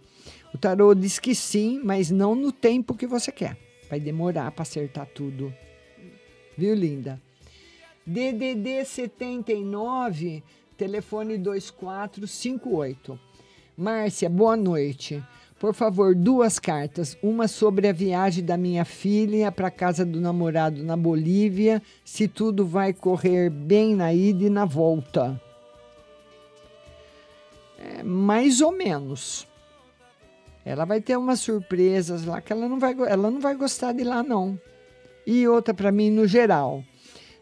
[0.53, 3.68] O tarô diz que sim, mas não no tempo que você quer.
[3.89, 5.53] Vai demorar para acertar tudo.
[6.57, 7.19] Viu, linda?
[8.05, 10.43] DDD 79,
[10.77, 13.19] telefone 2458.
[13.77, 15.23] Márcia, boa noite.
[15.59, 17.17] Por favor, duas cartas.
[17.21, 22.65] Uma sobre a viagem da minha filha para casa do namorado na Bolívia, se tudo
[22.65, 25.39] vai correr bem na ida e na volta.
[27.77, 29.45] É, mais ou menos.
[30.65, 34.03] Ela vai ter umas surpresas lá que ela não vai, ela não vai gostar de
[34.03, 34.59] lá, não.
[35.25, 36.83] E outra para mim, no geral.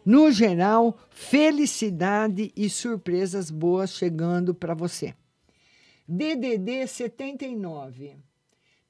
[0.04, 5.14] No geral, felicidade e surpresas boas chegando para você.
[6.06, 8.16] DDD 79,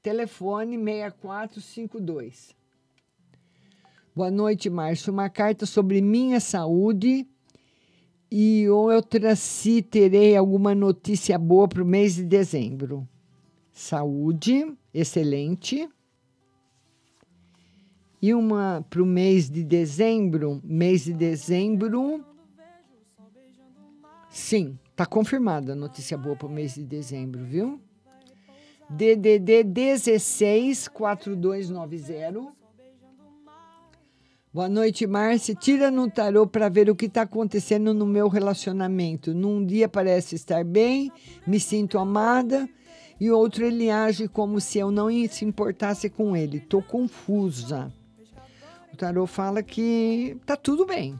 [0.00, 2.54] telefone 6452.
[4.14, 5.12] Boa noite, Márcio.
[5.12, 7.26] Uma carta sobre minha saúde
[8.30, 13.08] e outra se terei alguma notícia boa para o mês de dezembro.
[13.78, 15.88] Saúde, excelente.
[18.20, 22.24] E uma para o mês de dezembro, mês de dezembro.
[24.28, 27.80] Sim, tá confirmada a notícia boa para o mês de dezembro, viu?
[28.90, 32.52] DDD 16 4290.
[34.52, 35.54] Boa noite, Márcia.
[35.54, 39.32] Tira no tarô para ver o que está acontecendo no meu relacionamento.
[39.32, 41.12] Num dia parece estar bem,
[41.46, 42.68] me sinto amada,
[43.20, 46.60] e outro ele age como se eu não se importasse com ele.
[46.60, 47.92] Tô confusa.
[48.92, 51.18] O tarô fala que tá tudo bem,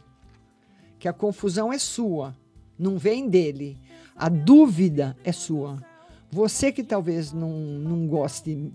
[0.98, 2.36] que a confusão é sua,
[2.78, 3.76] não vem dele.
[4.16, 5.82] A dúvida é sua.
[6.30, 8.72] Você que talvez não, não goste,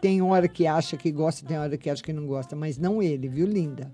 [0.00, 3.02] tem hora que acha que gosta, tem hora que acha que não gosta, mas não
[3.02, 3.92] ele, viu, linda?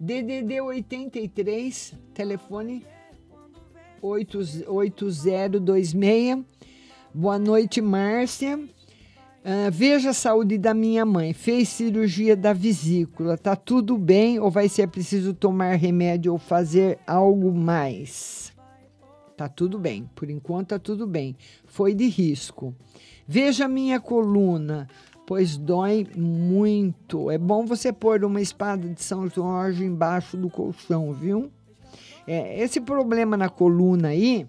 [0.00, 2.84] DDD 83, telefone
[4.02, 6.44] 8026.
[7.16, 8.58] Boa noite, Márcia.
[9.44, 11.32] Ah, veja a saúde da minha mãe.
[11.32, 13.38] Fez cirurgia da vesícula.
[13.38, 18.52] Tá tudo bem ou vai ser preciso tomar remédio ou fazer algo mais?
[19.36, 20.10] Tá tudo bem.
[20.12, 21.36] Por enquanto tá tudo bem.
[21.66, 22.74] Foi de risco.
[23.28, 24.88] Veja a minha coluna,
[25.24, 27.30] pois dói muito.
[27.30, 31.48] É bom você pôr uma espada de São Jorge embaixo do colchão, viu?
[32.26, 34.48] É, esse problema na coluna aí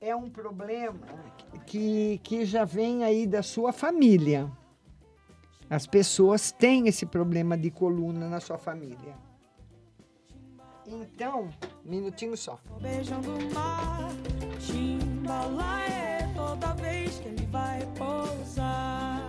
[0.00, 1.06] é um problema
[1.66, 4.50] que, que já vem aí da sua família.
[5.68, 9.14] As pessoas têm esse problema de coluna na sua família.
[10.86, 11.48] Então,
[11.84, 12.58] minutinho só.
[12.80, 14.10] Beijando o mar,
[14.58, 19.19] chimbalaê, toda vez que ele vai pousar.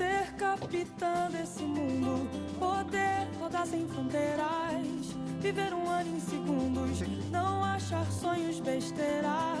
[0.00, 2.26] Ser capitã desse mundo,
[2.58, 5.12] poder rodar sem fronteiras,
[5.42, 7.00] viver um ano em segundos,
[7.30, 9.58] não achar sonhos besteira,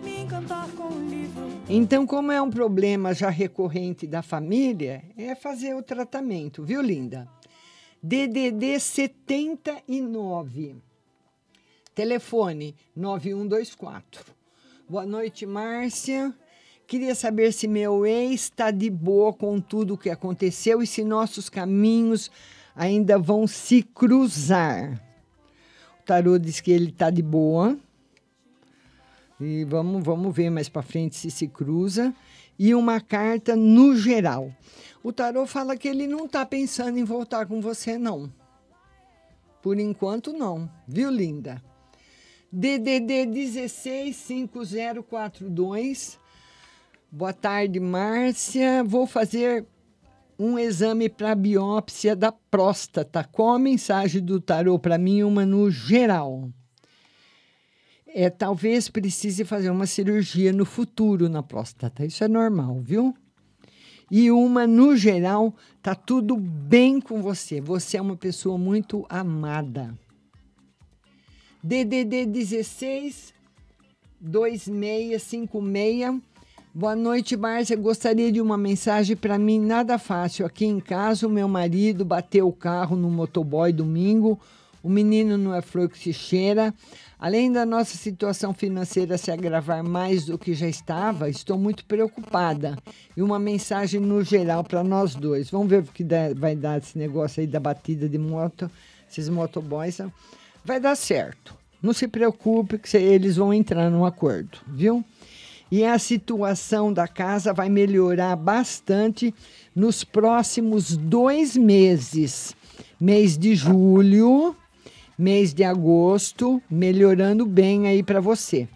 [0.00, 1.42] me encantar com um livro.
[1.68, 7.28] Então, como é um problema já recorrente da família, é fazer o tratamento, viu, linda?
[8.00, 10.76] DDD 79.
[11.96, 14.24] Telefone 9124.
[14.88, 16.32] Boa noite, Márcia.
[16.90, 21.04] Queria saber se meu ex está de boa com tudo o que aconteceu e se
[21.04, 22.28] nossos caminhos
[22.74, 25.00] ainda vão se cruzar.
[26.00, 27.78] O tarô diz que ele está de boa.
[29.40, 32.12] E vamos, vamos ver mais para frente se se cruza.
[32.58, 34.52] E uma carta no geral.
[35.00, 38.28] O tarô fala que ele não está pensando em voltar com você, não.
[39.62, 40.68] Por enquanto, não.
[40.88, 41.62] Viu, linda?
[42.50, 46.18] DDD 165042.
[47.12, 48.84] Boa tarde, Márcia.
[48.84, 49.66] Vou fazer
[50.38, 53.24] um exame para biópsia da próstata.
[53.24, 55.24] Qual a mensagem do tarô para mim?
[55.24, 56.48] Uma no geral.
[58.06, 62.06] É, talvez precise fazer uma cirurgia no futuro na próstata.
[62.06, 63.12] Isso é normal, viu?
[64.08, 67.60] E uma no geral, tá tudo bem com você.
[67.60, 69.98] Você é uma pessoa muito amada.
[71.60, 73.34] DDD 16
[74.20, 76.29] 2656.
[76.72, 77.76] Boa noite, Márcia.
[77.76, 79.58] Gostaria de uma mensagem para mim.
[79.58, 80.46] Nada fácil.
[80.46, 84.38] Aqui em casa, o meu marido bateu o carro no motoboy domingo.
[84.80, 86.72] O menino não é flor que se cheira.
[87.18, 92.78] Além da nossa situação financeira se agravar mais do que já estava, estou muito preocupada.
[93.16, 95.50] E uma mensagem no geral para nós dois.
[95.50, 96.06] Vamos ver o que
[96.36, 98.70] vai dar esse negócio aí da batida de moto,
[99.10, 99.98] esses motoboys.
[100.64, 101.52] Vai dar certo.
[101.82, 105.04] Não se preocupe que eles vão entrar num acordo, viu?
[105.70, 109.32] E a situação da casa vai melhorar bastante
[109.74, 112.56] nos próximos dois meses.
[113.00, 114.56] Mês de julho,
[115.16, 118.68] mês de agosto, melhorando bem aí para você.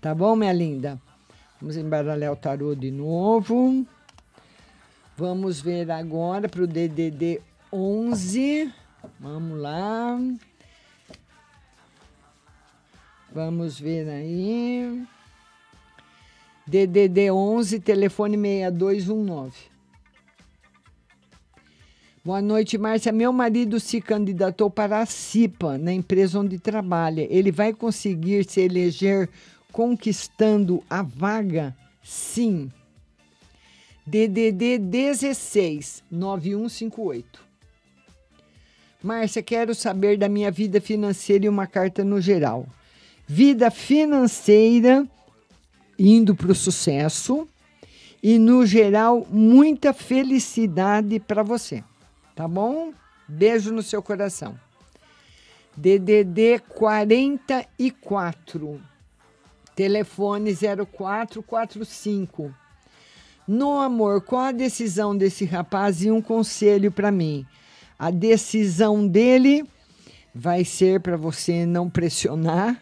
[0.00, 0.98] Tá bom, minha linda?
[1.60, 3.84] Vamos embaralhar o tarô de novo.
[5.16, 7.40] Vamos ver agora para o DDD
[7.72, 8.72] 11.
[9.18, 10.18] Vamos lá.
[13.32, 15.06] Vamos ver aí.
[16.68, 19.52] DDD 11, telefone 6219.
[22.22, 23.10] Boa noite, Márcia.
[23.10, 27.26] Meu marido se candidatou para a CIPA, na empresa onde trabalha.
[27.30, 29.30] Ele vai conseguir se eleger
[29.72, 31.74] conquistando a vaga?
[32.02, 32.70] Sim.
[34.06, 37.48] DDD 16 9158.
[39.02, 42.66] Márcia, quero saber da minha vida financeira e uma carta no geral.
[43.26, 45.08] Vida financeira
[45.98, 47.48] indo para o sucesso
[48.22, 51.82] e, no geral, muita felicidade para você.
[52.34, 52.92] Tá bom?
[53.26, 54.58] Beijo no seu coração.
[55.76, 58.80] DDD 44,
[59.74, 62.54] telefone 0445.
[63.46, 67.46] No amor, qual a decisão desse rapaz e um conselho para mim?
[67.98, 69.64] A decisão dele
[70.34, 72.78] vai ser para você não pressionar.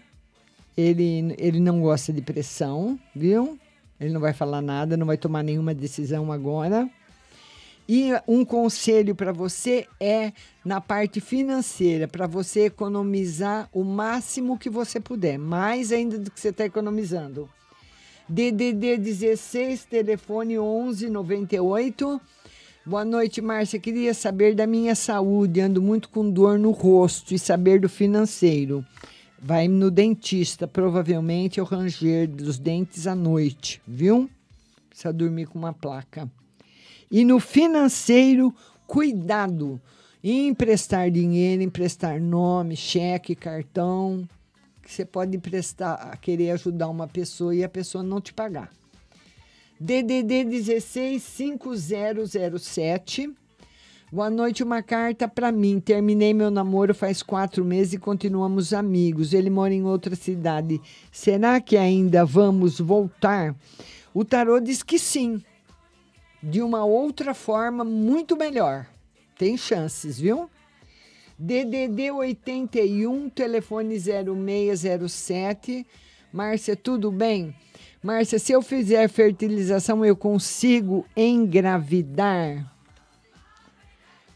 [0.76, 3.58] Ele, ele não gosta de pressão, viu?
[3.98, 6.88] Ele não vai falar nada, não vai tomar nenhuma decisão agora.
[7.88, 10.32] E um conselho para você é
[10.64, 16.40] na parte financeira, para você economizar o máximo que você puder, mais ainda do que
[16.40, 17.48] você está economizando.
[18.28, 22.20] DDD 16, telefone 1198.
[22.84, 23.78] Boa noite, Márcia.
[23.78, 25.60] Queria saber da minha saúde.
[25.60, 28.84] Ando muito com dor no rosto e saber do financeiro.
[29.46, 34.28] Vai no dentista, provavelmente é o ranger dos dentes à noite, viu?
[34.88, 36.28] Precisa dormir com uma placa.
[37.08, 38.52] E no financeiro,
[38.88, 39.80] cuidado.
[40.24, 44.28] Emprestar dinheiro, emprestar nome, cheque, cartão,
[44.82, 48.72] que você pode emprestar, querer ajudar uma pessoa e a pessoa não te pagar.
[49.78, 53.32] DDD 16 5007.
[54.12, 55.80] Boa noite, uma carta para mim.
[55.80, 59.32] Terminei meu namoro faz quatro meses e continuamos amigos.
[59.32, 60.80] Ele mora em outra cidade.
[61.10, 63.52] Será que ainda vamos voltar?
[64.14, 65.42] O tarô diz que sim.
[66.40, 68.86] De uma outra forma muito melhor.
[69.36, 70.48] Tem chances, viu?
[71.36, 75.84] DDD 81, telefone 0607.
[76.32, 77.52] Márcia, tudo bem?
[78.00, 82.75] Márcia, se eu fizer fertilização, eu consigo engravidar?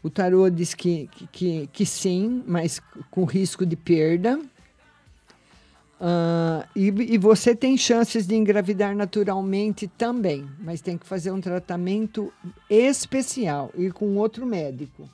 [0.03, 4.39] O tarô diz que, que, que, sim, mas com risco de perda.
[5.99, 11.39] Ah, e, e você tem chances de engravidar naturalmente também, mas tem que fazer um
[11.39, 12.33] tratamento
[12.67, 15.07] especial e com outro médico.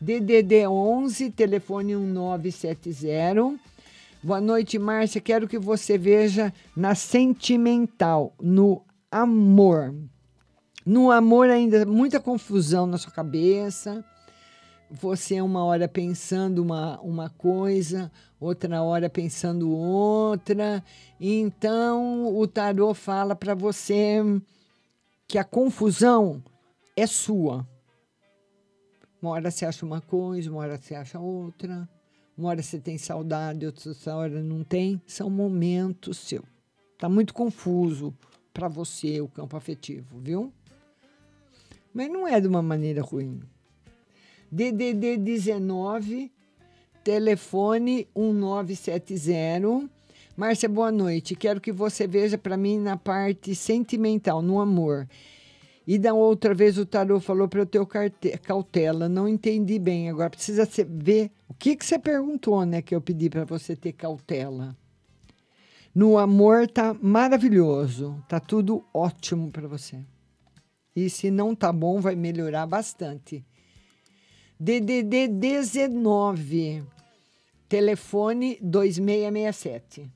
[0.00, 3.54] DDD 11, telefone 1970.
[4.20, 5.20] Boa noite, Márcia.
[5.20, 9.94] Quero que você veja na sentimental, no amor.
[10.88, 14.02] No amor, ainda muita confusão na sua cabeça.
[14.90, 18.10] Você, uma hora pensando uma, uma coisa,
[18.40, 20.82] outra hora pensando outra.
[21.20, 24.22] Então, o tarô fala para você
[25.26, 26.42] que a confusão
[26.96, 27.68] é sua.
[29.20, 31.86] Uma hora você acha uma coisa, uma hora você acha outra.
[32.34, 35.02] Uma hora você tem saudade, outra hora não tem.
[35.06, 36.42] São momentos seu.
[36.96, 38.16] Tá muito confuso
[38.54, 40.50] para você o campo afetivo, viu?
[41.92, 43.40] Mas não é de uma maneira ruim.
[44.50, 46.32] DDD 19,
[47.04, 49.88] telefone 1970.
[50.36, 51.34] Márcia, boa noite.
[51.34, 55.08] Quero que você veja para mim na parte sentimental, no amor.
[55.86, 59.08] E da outra vez o tarô falou para eu ter cautela.
[59.08, 60.08] Não entendi bem.
[60.10, 62.82] Agora precisa ver o que, que você perguntou, né?
[62.82, 64.76] Que eu pedi para você ter cautela.
[65.94, 68.22] No amor tá maravilhoso.
[68.28, 69.98] Tá tudo ótimo para você.
[70.98, 73.44] E se não tá bom, vai melhorar bastante.
[74.58, 76.82] DDD 19,
[77.68, 80.10] telefone 2667.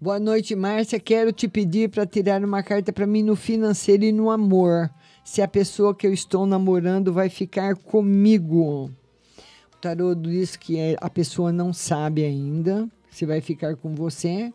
[0.00, 0.98] Boa noite, Márcia.
[0.98, 4.90] Quero te pedir para tirar uma carta para mim no financeiro e no amor.
[5.24, 8.90] Se a pessoa que eu estou namorando vai ficar comigo.
[9.72, 14.52] O tarô diz que é- a pessoa não sabe ainda se vai ficar com você.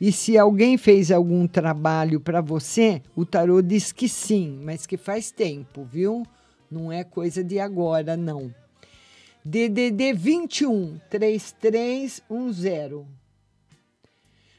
[0.00, 4.96] E se alguém fez algum trabalho para você, o tarô diz que sim, mas que
[4.96, 6.24] faz tempo, viu?
[6.70, 8.52] Não é coisa de agora, não.
[9.44, 12.22] DDD 21 3310.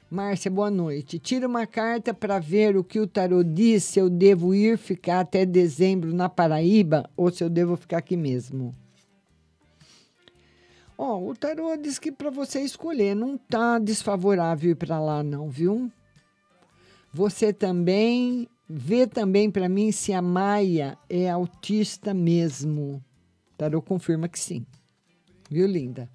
[0.10, 1.20] Márcia, boa noite.
[1.20, 5.22] Tira uma carta para ver o que o tarô diz se eu devo ir ficar
[5.22, 8.72] até dezembro na Paraíba ou se eu devo ficar aqui mesmo.
[10.98, 15.50] Ó, o tarô diz que para você escolher, não tá desfavorável ir para lá não,
[15.50, 15.92] viu?
[17.14, 23.04] Você também vê também para mim se a Maia é autista mesmo.
[23.54, 24.66] O tarô confirma que sim.
[25.50, 26.10] Viu, linda?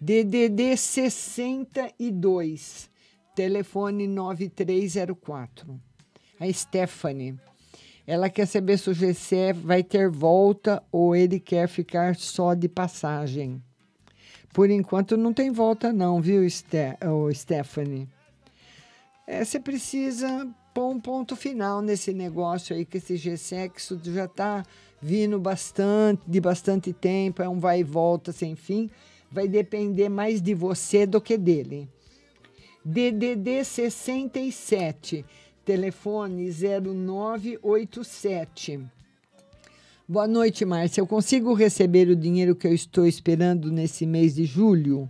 [0.00, 2.90] DDD 62,
[3.34, 5.80] telefone 9304.
[6.38, 7.36] A Stephanie.
[8.08, 12.66] Ela quer saber se o GC vai ter volta ou ele quer ficar só de
[12.66, 13.62] passagem.
[14.50, 18.08] Por enquanto não tem volta não, viu, Ste ô, Stephanie?
[19.26, 24.64] É, você precisa pôr um ponto final nesse negócio aí, que esse G-Sexo já está
[25.02, 28.88] vindo bastante, de bastante tempo, é um vai e volta sem fim.
[29.30, 31.86] Vai depender mais de você do que dele.
[32.82, 35.26] DDD 67,
[35.68, 38.80] telefone 0987.
[40.08, 41.02] Boa noite, Márcia.
[41.02, 45.02] Eu consigo receber o dinheiro que eu estou esperando nesse mês de julho?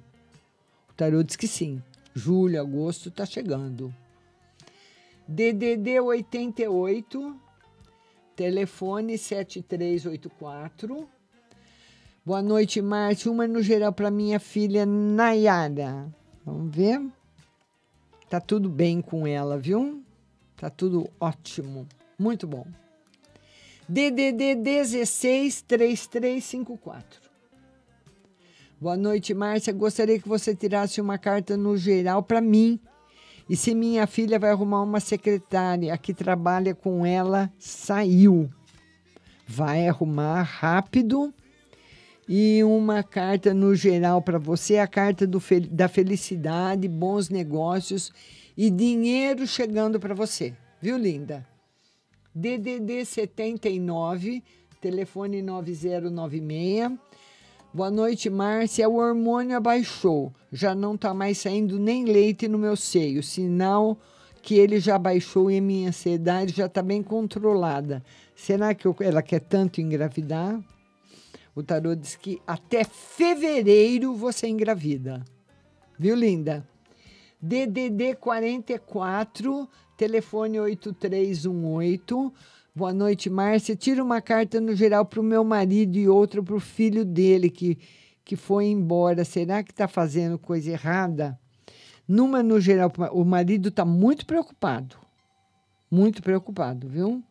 [0.91, 1.81] O tarô diz que sim.
[2.13, 3.95] Julho, agosto está chegando.
[5.29, 7.37] DDD 88,
[8.35, 11.09] telefone 7384.
[12.27, 13.31] Boa noite, Márcia.
[13.31, 16.13] Uma no geral para minha filha Nayara.
[16.45, 17.01] Vamos ver.
[18.29, 20.03] Tá tudo bem com ela, viu?
[20.59, 21.87] Tá tudo ótimo.
[22.19, 22.67] Muito bom.
[23.89, 27.21] DDD 16 3354.
[28.81, 29.73] Boa noite, Márcia.
[29.73, 32.81] Gostaria que você tirasse uma carta no geral para mim.
[33.49, 38.51] E se minha filha vai arrumar uma secretária que trabalha com ela, saiu.
[39.47, 41.33] Vai arrumar rápido.
[42.29, 45.41] E uma carta no geral para você, a carta do
[45.71, 48.13] da felicidade, bons negócios
[48.59, 50.53] e dinheiro chegando para você.
[50.83, 51.47] Viu, linda?
[52.35, 54.43] DDD 79,
[54.81, 56.99] telefone 9096.
[57.73, 58.89] Boa noite, Márcia.
[58.89, 60.35] O hormônio abaixou.
[60.51, 63.23] Já não está mais saindo nem leite no meu seio.
[63.23, 63.97] Sinal
[64.43, 68.03] que ele já baixou e a minha ansiedade já está bem controlada.
[68.35, 70.61] Será que eu- ela quer tanto engravidar?
[71.55, 75.25] O tarô diz que até fevereiro você engravida.
[75.97, 76.67] Viu, linda?
[77.41, 82.35] DDD 44, telefone 8318.
[82.75, 83.77] Boa noite, Márcia.
[83.77, 87.49] Tira uma carta no geral para o meu marido e outra para o filho dele
[87.49, 87.79] que,
[88.25, 89.25] que foi embora.
[89.25, 91.39] Será que está fazendo coisa errada?
[92.09, 94.97] Numa no geral, o marido está muito preocupado.
[95.89, 97.23] Muito preocupado, viu?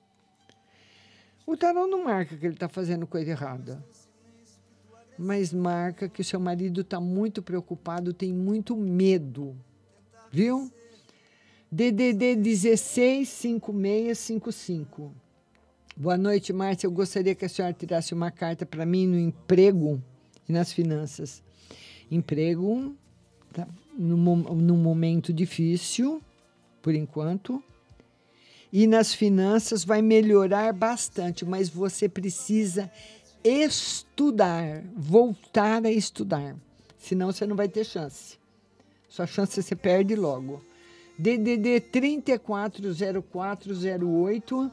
[1.46, 3.84] O tarô não marca que ele está fazendo coisa errada.
[5.20, 9.58] Mas marca que o seu marido está muito preocupado, tem muito medo.
[10.32, 10.72] Viu?
[11.72, 15.12] DDD 165655.
[15.96, 16.88] Boa noite, Márcia.
[16.88, 20.02] Eu gostaria que a senhora tirasse uma carta para mim no emprego
[20.48, 21.44] e nas finanças.
[22.10, 22.96] Emprego,
[23.52, 23.68] tá?
[23.98, 26.22] num, num momento difícil,
[26.82, 27.64] por enquanto.
[28.72, 32.92] E nas finanças vai melhorar bastante, mas você precisa
[33.44, 36.56] estudar, voltar a estudar.
[36.98, 38.38] Senão você não vai ter chance.
[39.08, 40.62] Sua chance você perde logo.
[41.18, 44.72] DDD 340408.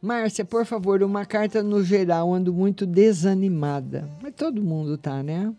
[0.00, 2.32] Márcia, por favor, uma carta no geral.
[2.32, 4.08] Ando muito desanimada.
[4.22, 5.52] Mas todo mundo tá, né?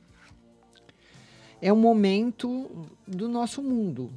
[1.61, 2.69] É um momento
[3.07, 4.11] do nosso mundo,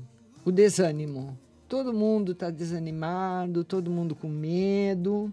[0.45, 1.39] o desânimo.
[1.69, 5.33] Todo mundo está desanimado, todo mundo com medo.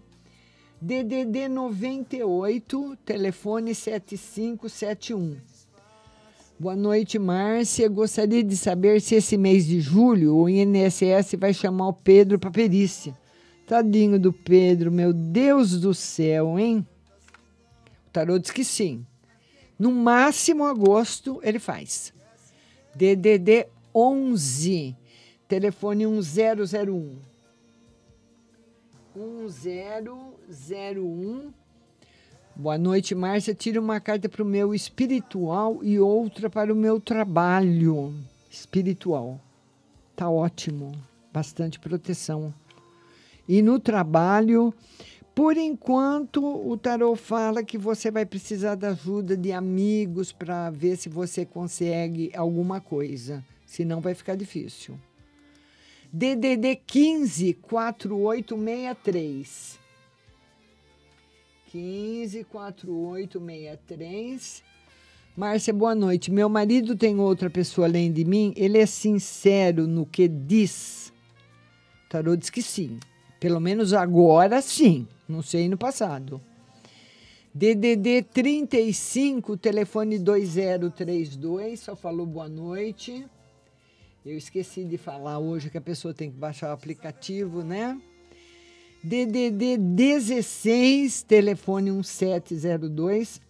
[0.80, 5.36] DDD 98, telefone 7571.
[6.58, 7.86] Boa noite, Márcia.
[7.86, 12.50] Gostaria de saber se esse mês de julho o INSS vai chamar o Pedro para
[12.50, 13.14] perícia.
[13.66, 16.78] Tadinho do Pedro, meu Deus do céu, hein?
[18.06, 19.04] O tarô diz que sim.
[19.78, 22.14] No máximo agosto ele faz.
[22.94, 24.96] DDD 11,
[25.46, 27.18] telefone 1001.
[29.14, 31.52] 1001.
[32.58, 33.54] Boa noite, Márcia.
[33.54, 38.14] Tira uma carta para o meu espiritual e outra para o meu trabalho
[38.50, 39.38] espiritual.
[40.16, 40.92] Tá ótimo.
[41.30, 42.54] Bastante proteção.
[43.46, 44.72] E no trabalho,
[45.34, 50.96] por enquanto, o tarô fala que você vai precisar da ajuda de amigos para ver
[50.96, 53.44] se você consegue alguma coisa.
[53.66, 54.98] Senão vai ficar difícil.
[56.10, 59.84] DDD 15 4863.
[61.76, 64.64] 15 4863.
[65.36, 66.30] Márcia, boa noite.
[66.30, 68.54] Meu marido tem outra pessoa além de mim?
[68.56, 71.12] Ele é sincero no que diz?
[72.06, 72.98] O tarô diz que sim.
[73.38, 75.06] Pelo menos agora sim.
[75.28, 76.40] Não sei no passado.
[77.54, 83.26] DDD 35, telefone 2032, só falou boa noite.
[84.24, 88.00] Eu esqueci de falar hoje que a pessoa tem que baixar o aplicativo, né?
[89.08, 93.40] DDD 16, telefone 1702.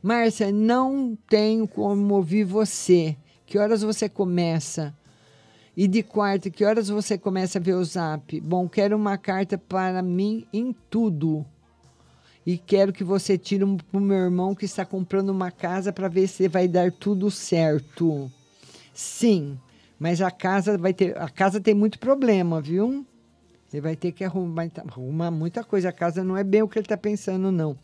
[0.00, 3.16] Márcia, não tenho como ouvir você.
[3.44, 4.94] Que horas você começa?
[5.76, 8.40] E de quarta, que horas você começa a ver o zap?
[8.40, 11.44] Bom, quero uma carta para mim em tudo.
[12.46, 15.92] E quero que você tire um para o meu irmão que está comprando uma casa
[15.92, 18.30] para ver se vai dar tudo certo.
[18.94, 19.58] Sim,
[19.98, 21.18] mas a casa vai ter.
[21.18, 23.04] A casa tem muito problema, viu?
[23.72, 25.90] Ele vai ter que arrumar, arrumar muita coisa.
[25.90, 27.76] A casa não é bem o que ele está pensando, não.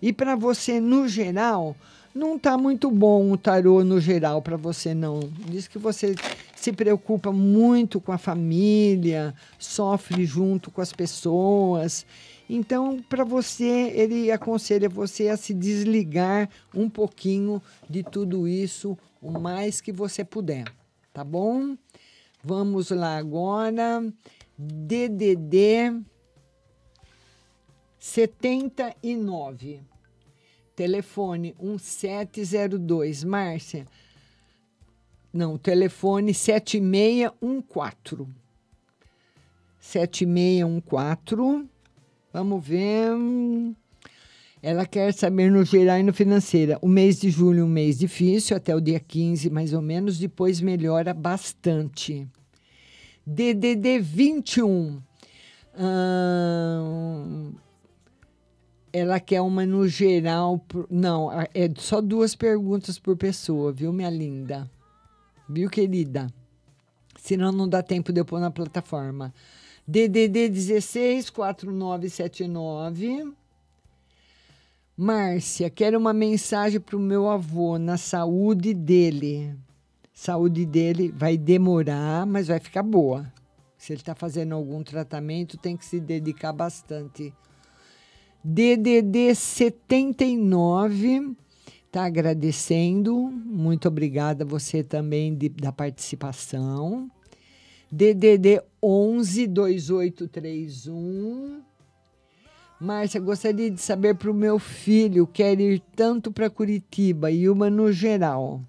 [0.00, 1.76] E para você, no geral,
[2.14, 5.20] não está muito bom o tarô no geral para você, não.
[5.48, 6.14] Diz que você
[6.56, 12.06] se preocupa muito com a família, sofre junto com as pessoas.
[12.48, 19.38] Então, para você, ele aconselha você a se desligar um pouquinho de tudo isso o
[19.38, 20.64] mais que você puder,
[21.12, 21.76] tá bom?
[22.42, 24.02] Vamos lá agora.
[24.58, 26.02] DDD
[27.96, 29.80] 79.
[30.74, 33.22] Telefone 1702.
[33.22, 33.86] Márcia.
[35.32, 38.26] Não, telefone 7614.
[39.78, 41.68] 7614.
[42.32, 43.10] Vamos ver.
[44.60, 46.78] Ela quer saber no geral e no financeira.
[46.82, 50.18] O mês de julho é um mês difícil, até o dia 15, mais ou menos.
[50.18, 52.28] Depois melhora bastante.
[53.30, 55.02] DDD 21.
[55.76, 57.52] Ahn,
[58.90, 60.64] ela quer uma no geral.
[60.90, 64.70] Não, é só duas perguntas por pessoa, viu, minha linda?
[65.46, 66.32] Viu, querida?
[67.18, 69.34] Senão não dá tempo de eu pôr na plataforma.
[69.86, 73.30] DDD 16 4979.
[74.96, 79.54] Márcia, quero uma mensagem para o meu avô na saúde dele.
[80.20, 83.32] Saúde dele vai demorar, mas vai ficar boa.
[83.76, 87.32] Se ele está fazendo algum tratamento, tem que se dedicar bastante.
[88.42, 91.36] DDD 79
[91.86, 93.30] está agradecendo.
[93.30, 97.08] Muito obrigada você também de- da participação.
[97.88, 101.62] DDD 11 2831.
[102.80, 107.70] Márcia, gostaria de saber para o meu filho, quer ir tanto para Curitiba e uma
[107.70, 108.64] no geral.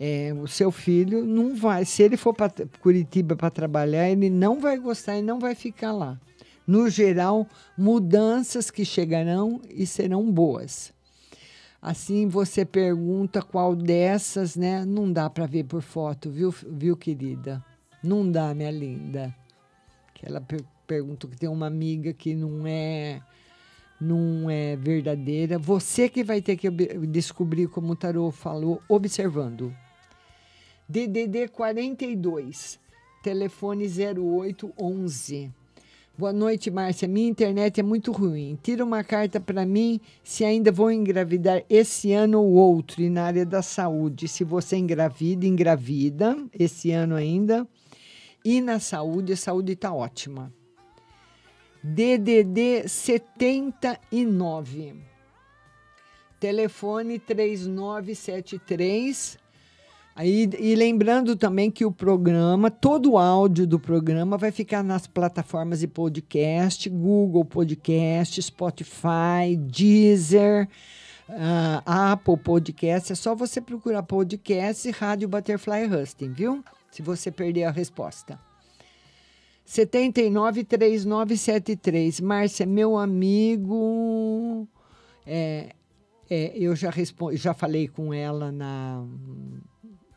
[0.00, 4.60] É, o seu filho não vai, se ele for para Curitiba para trabalhar, ele não
[4.60, 6.20] vai gostar e não vai ficar lá.
[6.64, 10.92] No geral, mudanças que chegarão e serão boas.
[11.80, 14.84] Assim você pergunta qual dessas, né?
[14.84, 17.64] Não dá para ver por foto, viu, viu, querida?
[18.02, 19.34] Não dá, minha linda.
[20.14, 23.20] Que ela per pergunta que tem uma amiga que não é
[24.00, 25.58] não é verdadeira.
[25.58, 29.74] Você que vai ter que ob- descobrir como o tarô falou observando.
[30.90, 32.80] DDD 42,
[33.22, 35.52] telefone 0811.
[36.16, 37.06] Boa noite, Márcia.
[37.06, 38.58] Minha internet é muito ruim.
[38.62, 43.24] Tira uma carta para mim se ainda vou engravidar esse ano ou outro e na
[43.24, 44.26] área da saúde.
[44.28, 47.68] Se você engravida, engravida esse ano ainda.
[48.42, 50.50] E na saúde, a saúde está ótima.
[51.84, 54.94] DDD 79.
[56.40, 59.36] Telefone 3973.
[60.20, 65.78] E lembrando também que o programa, todo o áudio do programa vai ficar nas plataformas
[65.78, 70.68] de podcast, Google Podcast, Spotify, Deezer,
[71.28, 73.12] ah, Apple Podcast.
[73.12, 76.64] É só você procurar podcast e Rádio Butterfly Husting, viu?
[76.90, 78.40] Se você perder a resposta.
[79.64, 82.20] 793973.
[82.20, 84.66] Márcia, meu amigo.
[85.24, 85.76] É,
[86.30, 89.04] é, eu já, respondi, já falei com ela na.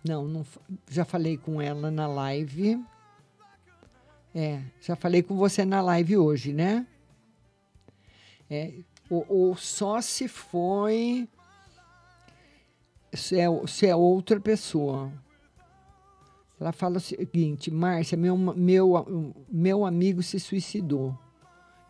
[0.03, 0.45] Não, não,
[0.89, 2.83] já falei com ela na live.
[4.33, 6.87] É, já falei com você na live hoje, né?
[8.49, 8.73] É,
[9.09, 11.27] ou, ou só se foi.
[13.13, 15.11] Se é, se é outra pessoa.
[16.59, 21.17] Ela fala o seguinte: Márcia, meu, meu, meu amigo se suicidou.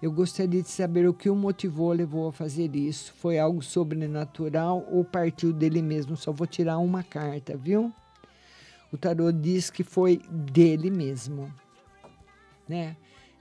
[0.01, 3.13] Eu gostaria de saber o que o motivou, levou a fazer isso.
[3.13, 6.17] Foi algo sobrenatural ou partiu dele mesmo?
[6.17, 7.93] Só vou tirar uma carta, viu?
[8.91, 11.51] O tarô diz que foi dele mesmo,
[12.67, 12.97] né?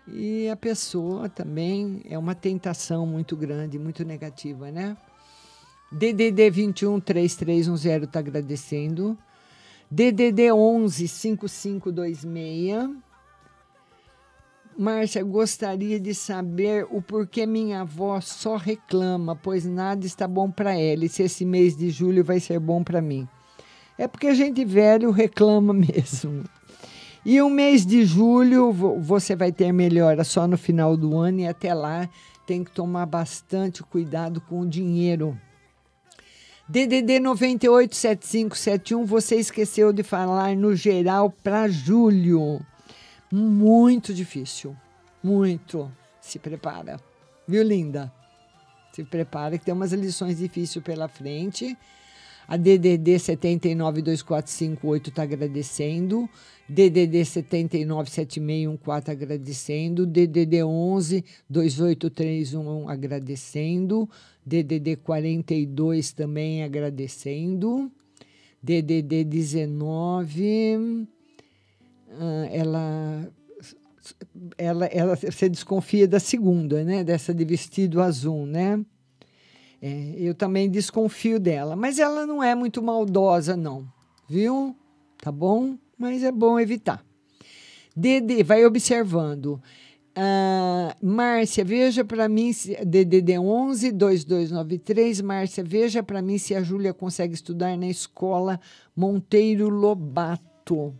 [0.06, 4.96] E a pessoa também é uma tentação muito grande, muito negativa, né?
[5.92, 9.18] DDD 21 3310 está agradecendo.
[9.90, 12.90] DDD 11 5526.
[14.78, 20.74] Márcia, gostaria de saber o porquê minha avó só reclama, pois nada está bom para
[20.74, 21.04] ela.
[21.04, 23.28] E se esse mês de julho vai ser bom para mim?
[24.00, 26.44] É porque a gente velho reclama mesmo.
[27.22, 31.40] E o mês de julho vo- você vai ter melhora só no final do ano
[31.40, 32.08] e até lá
[32.46, 35.38] tem que tomar bastante cuidado com o dinheiro.
[36.66, 42.60] DDD 987571, você esqueceu de falar no geral para julho.
[43.30, 44.74] Muito difícil.
[45.22, 45.92] Muito.
[46.22, 46.98] Se prepara.
[47.46, 48.10] Viu, linda?
[48.92, 51.76] Se prepara que tem umas lições difíceis pela frente.
[52.50, 56.28] A DDD 792458 está agradecendo.
[56.68, 60.04] DDD 797614 agradecendo.
[60.04, 64.10] DDD 11 2831 agradecendo.
[64.44, 67.88] DDD 42 também agradecendo.
[68.60, 71.06] DDD 19
[72.18, 73.32] ah, ela
[74.58, 77.04] ela, ela você desconfia da segunda, né?
[77.04, 78.84] Dessa de vestido azul, né?
[79.82, 83.86] É, eu também desconfio dela, mas ela não é muito maldosa, não,
[84.28, 84.76] viu?
[85.18, 85.76] Tá bom?
[85.96, 87.04] Mas é bom evitar.
[87.96, 89.60] DD, vai observando.
[90.14, 95.20] Ah, Márcia, veja para mim, se, DDD 11 2293.
[95.20, 98.60] Márcia, veja para mim se a Júlia consegue estudar na escola
[98.94, 100.94] Monteiro Lobato.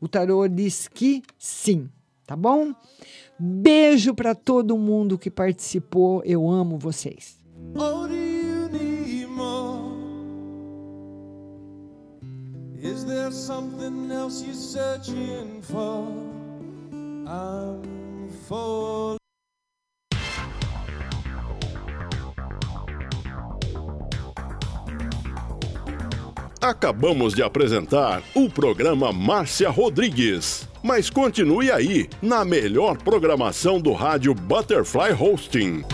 [0.00, 1.88] O tarô diz que sim,
[2.26, 2.74] tá bom?
[3.38, 6.22] Beijo para todo mundo que participou.
[6.24, 7.43] Eu amo vocês.
[13.46, 16.08] Something else you're searching for?
[17.26, 19.18] I'm falling.
[26.62, 30.66] Acabamos de apresentar o programa Márcia Rodrigues.
[30.82, 35.84] Mas continue aí, na melhor programação do rádio Butterfly Hosting.